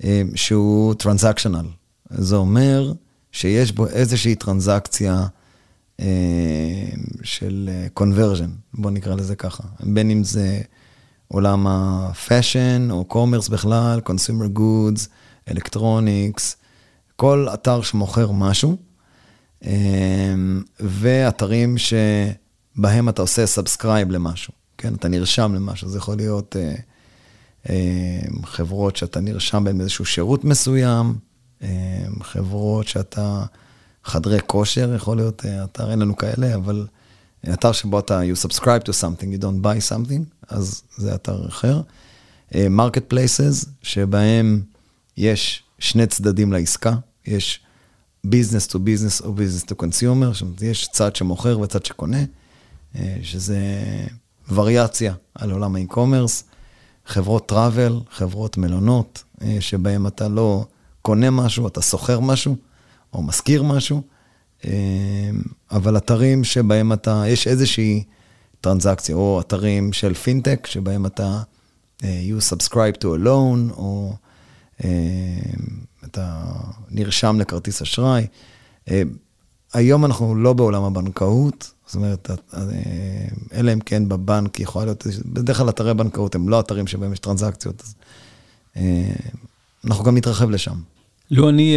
אה, 0.04 0.22
שהוא 0.36 0.94
transactional. 0.94 1.66
זה 2.10 2.36
אומר 2.36 2.94
שיש 3.32 3.72
בו 3.72 3.88
איזושהי 3.88 4.36
טרנזקציה 4.36 5.28
אה, 6.00 6.06
של 7.24 7.70
conversion, 8.00 8.50
בוא 8.74 8.92
נקרא 8.92 9.16
לזה 9.16 9.36
ככה. 9.36 9.64
בין 9.80 10.12
אם 10.12 10.24
זה 10.24 10.62
עולם 11.28 11.68
ה 11.68 11.83
fashion 11.83 12.88
או 12.92 13.06
commerce 13.06 13.48
בכלל, 13.48 14.02
consumer 14.06 14.58
goods, 14.58 15.08
electronics, 15.50 16.56
כל 17.16 17.48
אתר 17.54 17.82
שמוכר 17.82 18.32
משהו. 18.32 18.87
אמ, 19.66 20.64
ואתרים 20.80 21.76
שבהם 21.78 23.10
אתה 23.10 23.22
עושה 23.22 23.46
subscribe 23.46 24.12
למשהו, 24.12 24.54
כן? 24.78 24.96
אתה 24.96 25.08
נרשם 25.08 25.54
למשהו, 25.56 25.90
זה 25.90 25.98
יכול 25.98 26.18
להיות 26.18 26.56
אה, 26.56 26.76
אה, 27.70 28.20
חברות 28.44 28.96
שאתה 28.96 29.20
נרשם 29.20 29.64
בהן 29.64 29.82
איזשהו 29.82 30.06
שירות 30.06 30.44
מסוים, 30.44 31.16
אה, 31.62 32.06
חברות 32.22 32.88
שאתה, 32.88 33.46
חדרי 34.04 34.40
כושר 34.46 34.94
יכול 34.96 35.18
להיות 35.18 35.46
אתר, 35.64 35.92
אין 35.92 36.00
לנו 36.00 36.18
כאלה, 36.18 36.56
אבל 36.56 36.88
אתר 37.54 37.72
שבו 37.72 38.00
אתה, 38.00 38.22
you 38.22 38.48
subscribe 38.48 38.84
to 38.86 38.92
something, 39.02 39.40
you 39.40 39.42
don't 39.42 39.64
buy 39.64 39.92
something, 39.92 40.48
אז 40.48 40.82
זה 40.98 41.16
אתר 41.16 41.48
אחר. 41.48 41.82
Marketplaces, 42.56 43.66
שבהם 43.82 44.62
יש 45.18 45.64
שני 45.80 46.08
צדדים 46.08 46.54
לעסקה, 46.54 46.94
יש 47.26 47.60
business 48.30 48.68
to 48.68 48.80
business 48.80 49.22
או 49.22 49.34
business 49.34 49.64
to 49.64 49.76
consumer, 49.76 50.32
יש 50.62 50.88
צד 50.92 51.16
שמוכר 51.16 51.60
וצד 51.60 51.86
שקונה, 51.86 52.24
אה, 52.96 53.18
שזה 53.24 53.60
וריאציה 54.54 55.14
על 55.36 55.52
עולם 55.52 55.76
ה 55.76 55.81
e-commerce, 55.81 56.44
חברות 57.06 57.48
travel, 57.48 58.00
חברות 58.12 58.58
מלונות, 58.58 59.24
אה, 59.42 59.58
שבהם 59.60 60.08
אתה 60.08 60.28
לא 60.28 60.66
קונה 61.02 61.30
משהו, 61.30 61.68
אתה 61.68 61.82
שוכר 61.82 62.20
משהו, 62.20 62.56
או 63.14 63.24
משכיר 63.24 63.64
משהו, 63.64 64.02
אבל 65.72 65.98
אתרים 65.98 66.44
שבהם 66.44 66.94
אתה, 66.94 67.24
יש 67.28 67.48
איזושהי 67.48 68.04
טרנזקציה, 68.62 69.16
או 69.16 69.42
אתרים 69.42 69.94
של 69.94 70.14
פינטק, 70.14 70.68
שבהם 70.68 71.06
אתה, 71.06 71.42
you 72.02 72.42
subscribe 72.52 72.98
to 73.00 73.06
a 73.06 73.26
loan, 73.26 73.74
או 73.78 74.14
אתה 76.12 76.44
נרשם 76.92 77.40
לכרטיס 77.40 77.82
אשראי. 77.82 78.28
היום 79.74 80.06
אנחנו 80.06 80.36
לא 80.36 80.54
בעולם 80.54 80.84
הבנקאות, 80.84 81.72
זאת 81.86 81.96
אומרת, 81.96 82.30
אלא 83.54 83.74
אם 83.74 83.80
כן 83.80 84.10
בבנק 84.10 84.60
יכול 84.60 84.86
להיות, 84.86 85.08
בדרך 85.26 85.58
כלל 85.58 85.70
אתרי 85.70 85.94
בנקאות 85.94 86.36
הם 86.36 86.50
לא 86.50 86.60
אתרים 86.60 86.88
שבהם 86.88 87.14
יש 87.14 87.20
טרנזקציות, 87.20 87.84
אז 87.86 87.96
אנחנו 89.86 90.04
גם 90.04 90.18
נתרחב 90.18 90.50
לשם. 90.50 90.76
לו, 91.32 91.50
אני 91.50 91.76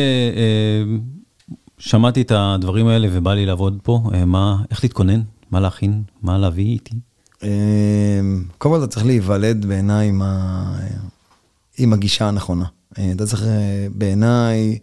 שמעתי 1.78 2.22
את 2.22 2.32
הדברים 2.34 2.86
האלה 2.86 3.08
ובא 3.12 3.34
לי 3.34 3.46
לעבוד 3.46 3.78
פה, 3.82 4.02
מה, 4.26 4.62
איך 4.70 4.84
להתכונן? 4.84 5.22
מה 5.50 5.60
להכין? 5.60 6.02
מה 6.22 6.38
להביא 6.38 6.66
איתי? 6.66 6.94
קודם 8.58 8.74
כל 8.74 8.78
אתה 8.78 8.86
צריך 8.86 9.06
להיוולד 9.06 9.66
בעיניי 9.66 10.08
עם, 10.08 10.22
ה... 10.22 10.78
עם 11.78 11.92
הגישה 11.92 12.28
הנכונה. 12.28 12.64
אתה 12.92 13.26
צריך 13.26 13.44
בעיניי, 13.94 14.78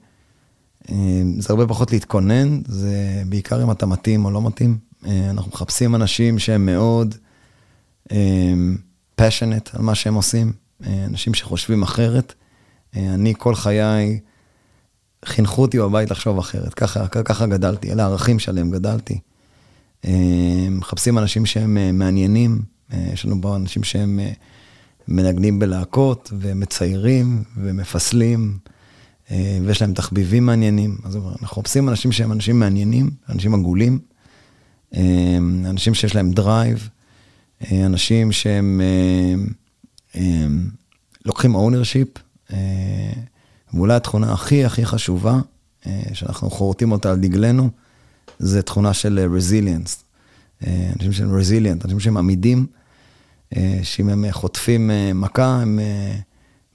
זה 1.40 1.48
הרבה 1.50 1.68
פחות 1.68 1.92
להתכונן, 1.92 2.62
זה 2.68 3.24
בעיקר 3.30 3.64
אם 3.64 3.72
אתה 3.72 3.86
מתאים 3.86 4.26
או 4.26 4.32
לא 4.32 4.42
מתאים. 4.42 4.78
אנחנו 5.06 5.52
מחפשים 5.54 5.96
אנשים 5.96 6.40
שהם 6.40 6.66
מאוד 6.66 7.16
passionate 9.22 9.70
על 9.74 9.82
מה 9.82 9.96
שהם 9.96 10.14
עושים, 10.14 10.54
אנשים 10.88 11.34
שחושבים 11.34 11.84
אחרת. 11.84 12.34
אני 12.96 13.34
כל 13.38 13.56
חיי, 13.56 14.20
חינכו 15.26 15.62
אותי 15.62 15.80
בבית 15.80 16.12
לחשוב 16.12 16.38
אחרת, 16.40 16.74
ככה, 16.74 17.08
ככה 17.08 17.46
גדלתי, 17.46 17.92
אלה 17.92 18.04
הערכים 18.04 18.40
שעליהם 18.40 18.72
גדלתי. 18.72 19.20
מחפשים 20.72 21.18
אנשים 21.18 21.46
שהם 21.46 21.98
מעניינים, 22.00 22.62
יש 22.94 23.26
לנו 23.26 23.42
פה 23.42 23.56
אנשים 23.56 23.84
שהם 23.84 24.20
מנגנים 25.08 25.60
בלהקות 25.60 26.32
ומציירים 26.40 27.44
ומפסלים, 27.58 28.58
ויש 29.66 29.82
להם 29.82 29.94
תחביבים 29.94 30.46
מעניינים. 30.46 30.98
אז 31.04 31.16
אנחנו 31.16 31.32
מחפשים 31.42 31.90
אנשים 31.90 32.12
שהם 32.12 32.32
אנשים 32.32 32.60
מעניינים, 32.60 33.10
אנשים 33.30 33.54
עגולים, 33.54 34.00
אנשים 35.66 35.94
שיש 35.94 36.16
להם 36.16 36.32
drive, 36.32 36.90
אנשים 37.72 38.32
שהם 38.32 38.82
לוקחים 41.26 41.56
ownership, 41.56 42.08
ואולי 43.74 43.94
התכונה 43.94 44.34
הכי 44.34 44.66
הכי 44.66 44.86
חשובה, 44.86 45.40
שאנחנו 46.14 46.50
חורטים 46.50 46.92
אותה 46.92 47.12
על 47.12 47.20
דגלנו, 47.20 47.70
זה 48.40 48.62
תכונה 48.62 48.94
של 48.94 49.30
רזיליאנס. 49.36 50.04
אנשים 50.68 51.12
שהם 51.14 51.36
רזיליאנט, 51.36 51.86
אנשים 51.86 52.00
שהם 52.00 52.18
עמידים, 52.18 52.66
שאם 53.84 54.10
הם 54.10 54.26
חוטפים 54.32 54.92
מכה, 55.16 55.60
הם 55.62 55.80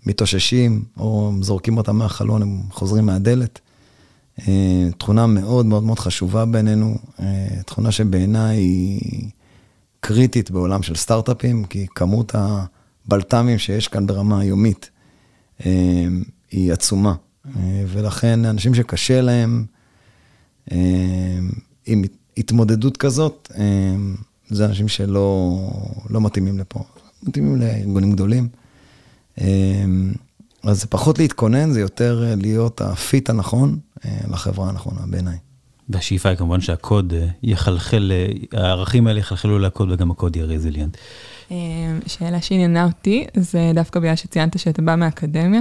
מתאוששים, 0.06 0.84
או 0.96 1.32
זורקים 1.40 1.76
אותם 1.76 1.96
מהחלון, 1.96 2.42
הם 2.42 2.62
חוזרים 2.70 3.06
מהדלת. 3.06 3.60
תכונה 4.98 5.26
מאוד 5.26 5.66
מאוד 5.66 5.82
מאוד 5.82 5.98
חשובה 5.98 6.44
בעינינו, 6.44 6.98
תכונה 7.66 7.92
שבעיניי 7.92 8.56
היא 8.56 9.30
קריטית 10.00 10.50
בעולם 10.50 10.82
של 10.82 10.94
סטארט-אפים, 10.94 11.64
כי 11.64 11.86
כמות 11.94 12.34
הבלת"מים 12.34 13.58
שיש 13.58 13.88
כאן 13.88 14.06
ברמה 14.06 14.40
היומית 14.40 14.90
היא 16.50 16.72
עצומה. 16.72 17.14
ולכן 17.86 18.44
אנשים 18.44 18.74
שקשה 18.74 19.20
להם 19.20 19.64
עם 21.86 22.02
התמודדות 22.36 22.96
כזאת, 22.96 23.52
זה 24.50 24.66
אנשים 24.66 24.88
שלא 24.88 25.58
לא 26.10 26.20
מתאימים 26.20 26.58
לפה, 26.58 26.80
מתאימים 27.22 27.56
לארגונים 27.56 28.12
גדולים. 28.12 28.48
אז 30.62 30.80
זה 30.80 30.86
פחות 30.86 31.18
להתכונן, 31.18 31.72
זה 31.72 31.80
יותר 31.80 32.34
להיות 32.36 32.80
הפיט 32.80 33.30
הנכון 33.30 33.78
לחברה 34.30 34.68
הנכונה 34.68 35.00
בעיניי. 35.06 35.36
והשאיפה 35.88 36.28
היא 36.28 36.38
כמובן 36.38 36.60
שהקוד 36.60 37.12
יחלחל, 37.42 38.12
הערכים 38.52 39.06
האלה 39.06 39.20
יחלחלו 39.20 39.58
לקוד 39.58 39.90
וגם 39.92 40.10
הקוד 40.10 40.36
יהיה 40.36 40.46
רזיליאנט. 40.46 40.96
שאלה 42.06 42.42
שעניינה 42.42 42.84
אותי, 42.84 43.26
זה 43.36 43.72
דווקא 43.74 44.00
בגלל 44.00 44.16
שציינת 44.16 44.58
שאתה 44.58 44.82
בא 44.82 44.96
מהאקדמיה, 44.96 45.60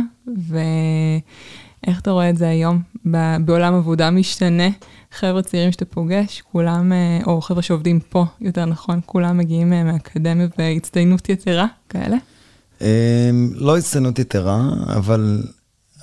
ואיך 1.84 2.00
אתה 2.00 2.12
רואה 2.12 2.30
את 2.30 2.38
זה 2.38 2.50
היום 2.50 2.82
בעולם 3.46 3.74
עבודה 3.74 4.12
משתנה? 4.12 4.68
חבר'ה 5.12 5.42
צעירים 5.42 5.72
שאתה 5.72 5.86
פוגש, 5.86 6.42
כולם, 6.52 6.92
או 7.26 7.42
חבר'ה 7.42 7.62
שעובדים 7.62 8.00
פה, 8.00 8.26
יותר 8.42 8.66
נכון, 8.66 9.00
כולם 9.06 9.38
מגיעים 9.38 9.70
מהאקדמיה 9.70 10.48
והצטיינות 10.58 11.30
יתרה, 11.30 11.68
כאלה? 11.90 12.18
לא 13.54 13.78
הצטיינות 13.78 14.20
יתרה, 14.20 14.70
אבל 14.96 15.44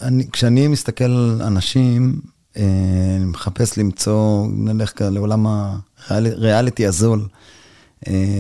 אני, 0.03 0.31
כשאני 0.31 0.69
מסתכל 0.69 1.05
על 1.05 1.43
אנשים, 1.43 2.21
אני 2.57 3.25
מחפש 3.25 3.79
למצוא, 3.79 4.47
נלך 4.51 4.93
לעולם 5.01 5.47
הריאליטי 6.09 6.87
הזול 6.87 7.29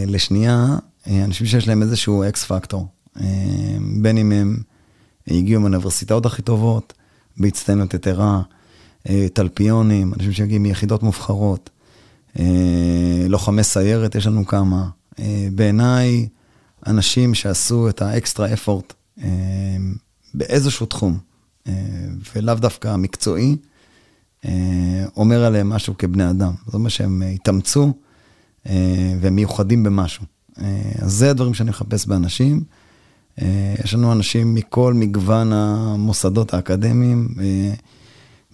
לשנייה, 0.07 0.66
אנשים 1.07 1.46
שיש 1.46 1.68
להם 1.68 1.83
איזשהו 1.83 2.24
אקס 2.29 2.44
פקטור, 2.44 2.87
בין 4.03 4.18
אם 4.18 4.33
הם 4.33 4.57
הגיעו 5.29 5.61
מהאוניברסיטאות 5.61 6.27
הכי 6.27 6.42
טובות, 6.42 6.92
בהצטיינות 7.38 7.94
יתרה, 7.94 8.42
תלפיונים, 9.33 10.14
אנשים 10.14 10.33
שמגיעים 10.33 10.62
מיחידות 10.62 11.03
מובחרות, 11.03 11.70
לוחמי 13.29 13.64
סיירת, 13.64 14.14
יש 14.14 14.27
לנו 14.27 14.46
כמה. 14.46 14.88
בעיניי, 15.53 16.29
אנשים 16.87 17.35
שעשו 17.35 17.88
את 17.88 18.03
האקסטרה 18.03 18.53
אפורט 18.53 18.92
באיזשהו 20.35 20.87
תחום, 20.87 21.18
ולאו 22.37 22.55
דווקא 22.55 22.96
מקצועי, 22.96 23.57
אומר 25.16 25.44
עליהם 25.44 25.68
משהו 25.68 25.98
כבני 25.98 26.31
אדם. 26.31 26.53
זאת 26.64 26.74
אומרת 26.74 26.90
שהם 26.90 27.22
התאמצו 27.35 27.92
והם 29.20 29.37
מיוחדים 29.37 29.83
במשהו. 29.83 30.24
אז 30.98 31.12
זה 31.12 31.31
הדברים 31.31 31.55
שאני 31.55 31.70
מחפש 31.70 32.07
באנשים. 32.07 32.62
יש 33.85 33.94
לנו 33.94 34.12
אנשים 34.12 34.55
מכל 34.55 34.94
מגוון 34.94 35.53
המוסדות 35.53 36.55
האקדמיים, 36.55 37.29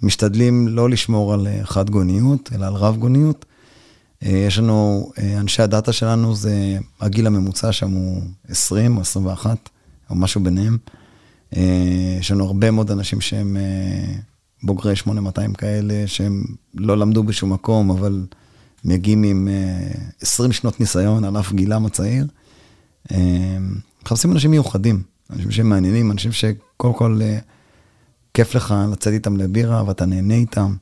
משתדלים 0.03 0.69
לא 0.69 0.91
לשמור 0.91 1.35
על 1.35 1.47
חד 1.63 1.91
גוניות, 1.91 2.51
אלא 2.55 2.67
על 2.67 2.75
רב 2.75 2.97
גוניות. 2.97 3.45
יש 4.23 4.59
לנו, 4.59 5.11
אנשי 5.37 5.63
הדאטה 5.63 5.93
שלנו, 5.93 6.35
זה 6.35 6.79
הגיל 7.01 7.27
הממוצע 7.27 7.73
שם 7.73 7.91
הוא 7.91 8.23
20 8.49 8.97
או 8.97 9.01
21, 9.01 9.69
או 10.11 10.15
משהו 10.15 10.41
ביניהם. 10.43 10.79
יש 12.21 12.31
לנו 12.31 12.45
הרבה 12.45 12.71
מאוד 12.71 12.91
אנשים 12.91 13.21
שהם 13.21 13.57
בוגרי 14.63 14.97
8200 14.97 15.55
כאלה, 15.55 16.07
שהם 16.07 16.45
לא 16.75 16.99
למדו 16.99 17.23
בשום 17.23 17.53
מקום, 17.53 17.91
אבל 17.91 18.27
מגיעים 18.85 19.23
עם 19.23 19.49
20 20.21 20.53
שנות 20.53 20.81
ניסיון 20.81 21.25
על 21.25 21.39
אף 21.39 21.53
גילם 21.53 21.87
הצעיר. 21.87 22.27
מחפשים 24.07 24.33
אנשים 24.33 24.51
מיוחדים, 24.51 25.03
אנשים 25.31 25.51
שמעניינים, 25.51 26.11
אנשים 26.11 26.33
שקודם 26.33 26.95
כל 26.95 27.21
כיף 28.35 28.55
לך 28.55 28.75
לצאת 28.93 29.13
איתם 29.13 29.37
לבירה 29.37 29.85
ואתה 29.87 30.07
נהנה 30.07 30.35
איתם, 30.35 30.75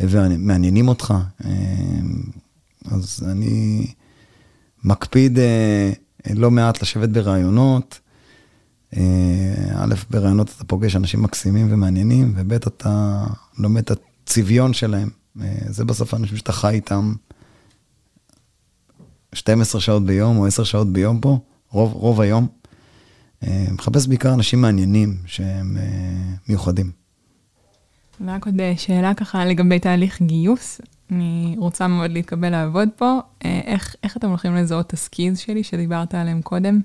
ומעניינים 0.00 0.88
אותך. 0.88 1.14
אז 2.84 3.24
אני 3.30 3.86
מקפיד 4.84 5.38
לא 6.34 6.50
מעט 6.50 6.82
לשבת 6.82 7.08
ברעיונות. 7.08 8.00
א', 9.74 9.94
ברעיונות 10.10 10.52
אתה 10.56 10.64
פוגש 10.64 10.96
אנשים 10.96 11.22
מקסימים 11.22 11.66
ומעניינים, 11.70 12.32
וב', 12.36 12.52
אתה 12.52 13.24
לומד 13.58 13.82
את 13.82 14.00
הצביון 14.24 14.72
שלהם. 14.72 15.10
זה 15.68 15.84
בסוף 15.84 16.14
האנשים 16.14 16.36
שאתה 16.36 16.52
חי 16.52 16.74
איתם 16.74 17.14
12 19.32 19.80
שעות 19.80 20.06
ביום 20.06 20.36
או 20.36 20.46
10 20.46 20.64
שעות 20.64 20.92
ביום 20.92 21.20
פה, 21.20 21.38
רוב, 21.72 21.92
רוב 21.92 22.20
היום. 22.20 22.46
מחפש 23.48 24.06
בעיקר 24.06 24.34
אנשים 24.34 24.60
מעניינים 24.60 25.16
שהם 25.26 25.76
מיוחדים. 26.48 26.90
ורק 28.26 28.46
עוד 28.46 28.54
שאלה 28.76 29.14
ככה 29.14 29.44
לגבי 29.44 29.78
תהליך 29.78 30.22
גיוס. 30.22 30.80
אני 31.10 31.54
רוצה 31.58 31.88
מאוד 31.88 32.10
להתקבל 32.10 32.50
לעבוד 32.50 32.88
פה. 32.96 33.18
איך, 33.44 33.96
איך 34.02 34.16
אתם 34.16 34.28
הולכים 34.28 34.54
לזהות 34.54 34.86
את 34.86 34.92
הסקיז 34.92 35.38
שלי 35.38 35.64
שדיברת 35.64 36.14
עליהם 36.14 36.42
קודם? 36.42 36.80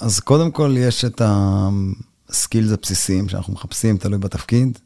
אז 0.00 0.20
קודם 0.24 0.50
כל 0.50 0.74
יש 0.78 1.04
את 1.04 1.22
הסקילס 2.28 2.72
הבסיסיים 2.72 3.28
שאנחנו 3.28 3.52
מחפשים, 3.52 3.96
תלוי 3.96 4.18
בתפקיד. 4.18 4.78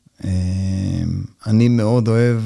אני 1.46 1.68
מאוד 1.68 2.08
אוהב 2.08 2.42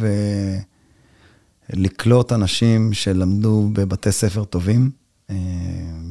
לקלוט 1.70 2.32
אנשים 2.32 2.92
שלמדו 2.92 3.70
בבתי 3.72 4.12
ספר 4.12 4.44
טובים, 4.44 4.90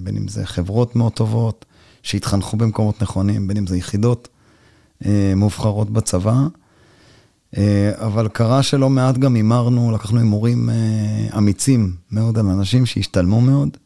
בין 0.04 0.18
אם 0.18 0.28
זה 0.28 0.46
חברות 0.46 0.96
מאוד 0.96 1.12
טובות, 1.12 1.66
שהתחנכו 2.04 2.58
במקומות 2.58 3.02
נכונים, 3.02 3.48
בין 3.48 3.58
אם 3.58 3.68
זה 3.68 3.78
יחידות 3.78 4.28
מובחרות 5.36 5.90
בצבא. 5.90 6.48
אה, 7.58 7.92
אבל 7.98 8.28
קרה 8.28 8.64
שלא 8.64 8.90
מעט 8.90 9.18
גם 9.18 9.36
הימרנו, 9.36 9.92
לקחנו 9.92 10.20
הימורים 10.20 10.70
אה, 10.70 11.38
אמיצים 11.38 11.96
מאוד 12.12 12.38
על 12.38 12.46
אנשים 12.46 12.86
שהשתלמו 12.86 13.42
מאוד. 13.42 13.78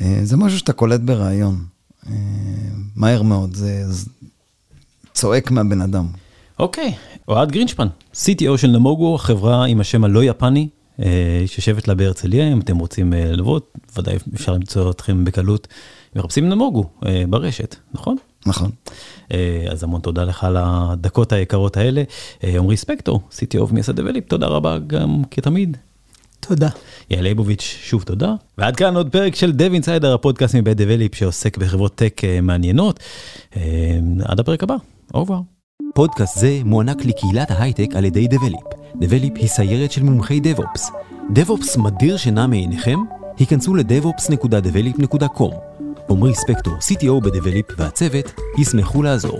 אה, 0.00 0.20
זה 0.22 0.36
משהו 0.36 0.58
שאתה 0.58 0.72
קולט 0.72 1.00
בריאיון, 1.00 1.64
מהר 2.96 3.22
מאוד, 3.22 3.54
זה 3.54 3.84
צועק 5.12 5.50
מהבן 5.50 5.80
אדם. 5.80 6.06
אוקיי, 6.58 6.94
אוהד 7.28 7.52
גרינשפן, 7.52 7.86
CTO 8.14 8.56
של 8.56 8.68
נמוגו, 8.68 9.18
חברה 9.18 9.64
עם 9.64 9.80
השם 9.80 10.04
הלא 10.04 10.24
יפני, 10.24 10.68
שיושבת 11.46 11.88
לה 11.88 11.94
בהרצליה, 11.94 12.52
אם 12.52 12.60
אתם 12.60 12.78
רוצים 12.78 13.12
לבוא, 13.12 13.60
ודאי 13.98 14.16
אפשר 14.34 14.52
למצוא 14.52 14.90
אתכם 14.90 15.24
בקלות. 15.24 15.68
מחפשים 16.16 16.48
נמוגו 16.48 16.84
ברשת, 17.28 17.76
נכון? 17.94 18.16
נכון. 18.46 18.70
אה, 19.32 19.64
אז 19.70 19.84
המון 19.84 20.00
תודה 20.00 20.24
לך 20.24 20.44
על 20.44 20.56
הדקות 20.60 21.32
היקרות 21.32 21.76
האלה. 21.76 22.02
אה, 22.44 22.58
עמרי 22.58 22.76
ספקטור, 22.76 23.20
CTO 23.30 23.72
מייסד 23.72 23.96
Develeap, 23.96 24.28
תודה 24.28 24.46
רבה 24.46 24.78
גם 24.86 25.22
כתמיד. 25.30 25.76
תודה. 26.40 26.68
יעל 27.10 27.24
ליבוביץ', 27.24 27.78
שוב 27.82 28.02
תודה. 28.02 28.34
ועד 28.58 28.76
כאן 28.76 28.96
עוד 28.96 29.12
פרק 29.12 29.34
של 29.34 29.50
Dev 29.50 29.84
Insider, 29.84 30.06
הפודקאסט 30.06 30.54
מבית 30.54 30.76
Develeap 30.76 31.14
שעוסק 31.14 31.58
בחברות 31.58 31.94
tech 31.94 32.20
אה, 32.24 32.40
מעניינות. 32.40 33.00
עד 34.24 34.40
הפרק 34.40 34.62
הבא, 34.62 34.76
over. 35.14 35.38
פודקאסט 35.98 36.38
זה 36.38 36.60
מוענק 36.64 37.04
לקהילת 37.04 37.50
ההייטק 37.50 37.96
על 37.96 38.04
ידי 38.04 38.28
Develeap. 38.28 38.60
Develeap 38.96 39.32
היא 39.36 39.48
סיירת 39.48 39.92
של 39.92 40.02
מומחי 40.02 40.40
DevOps. 40.40 40.80
DevOps 41.34 41.78
מדיר 41.78 42.16
שינה 42.16 42.46
מעיניכם? 42.46 42.98
היכנסו 43.38 43.74
ל- 43.74 43.91
devops.develeap.com 43.91 45.54
עמרי 46.10 46.34
ספקטור, 46.34 46.74
CTO 46.74 47.20
בדבליפ 47.22 47.66
והצוות, 47.76 48.32
ישמחו 48.58 49.02
לעזור. 49.02 49.38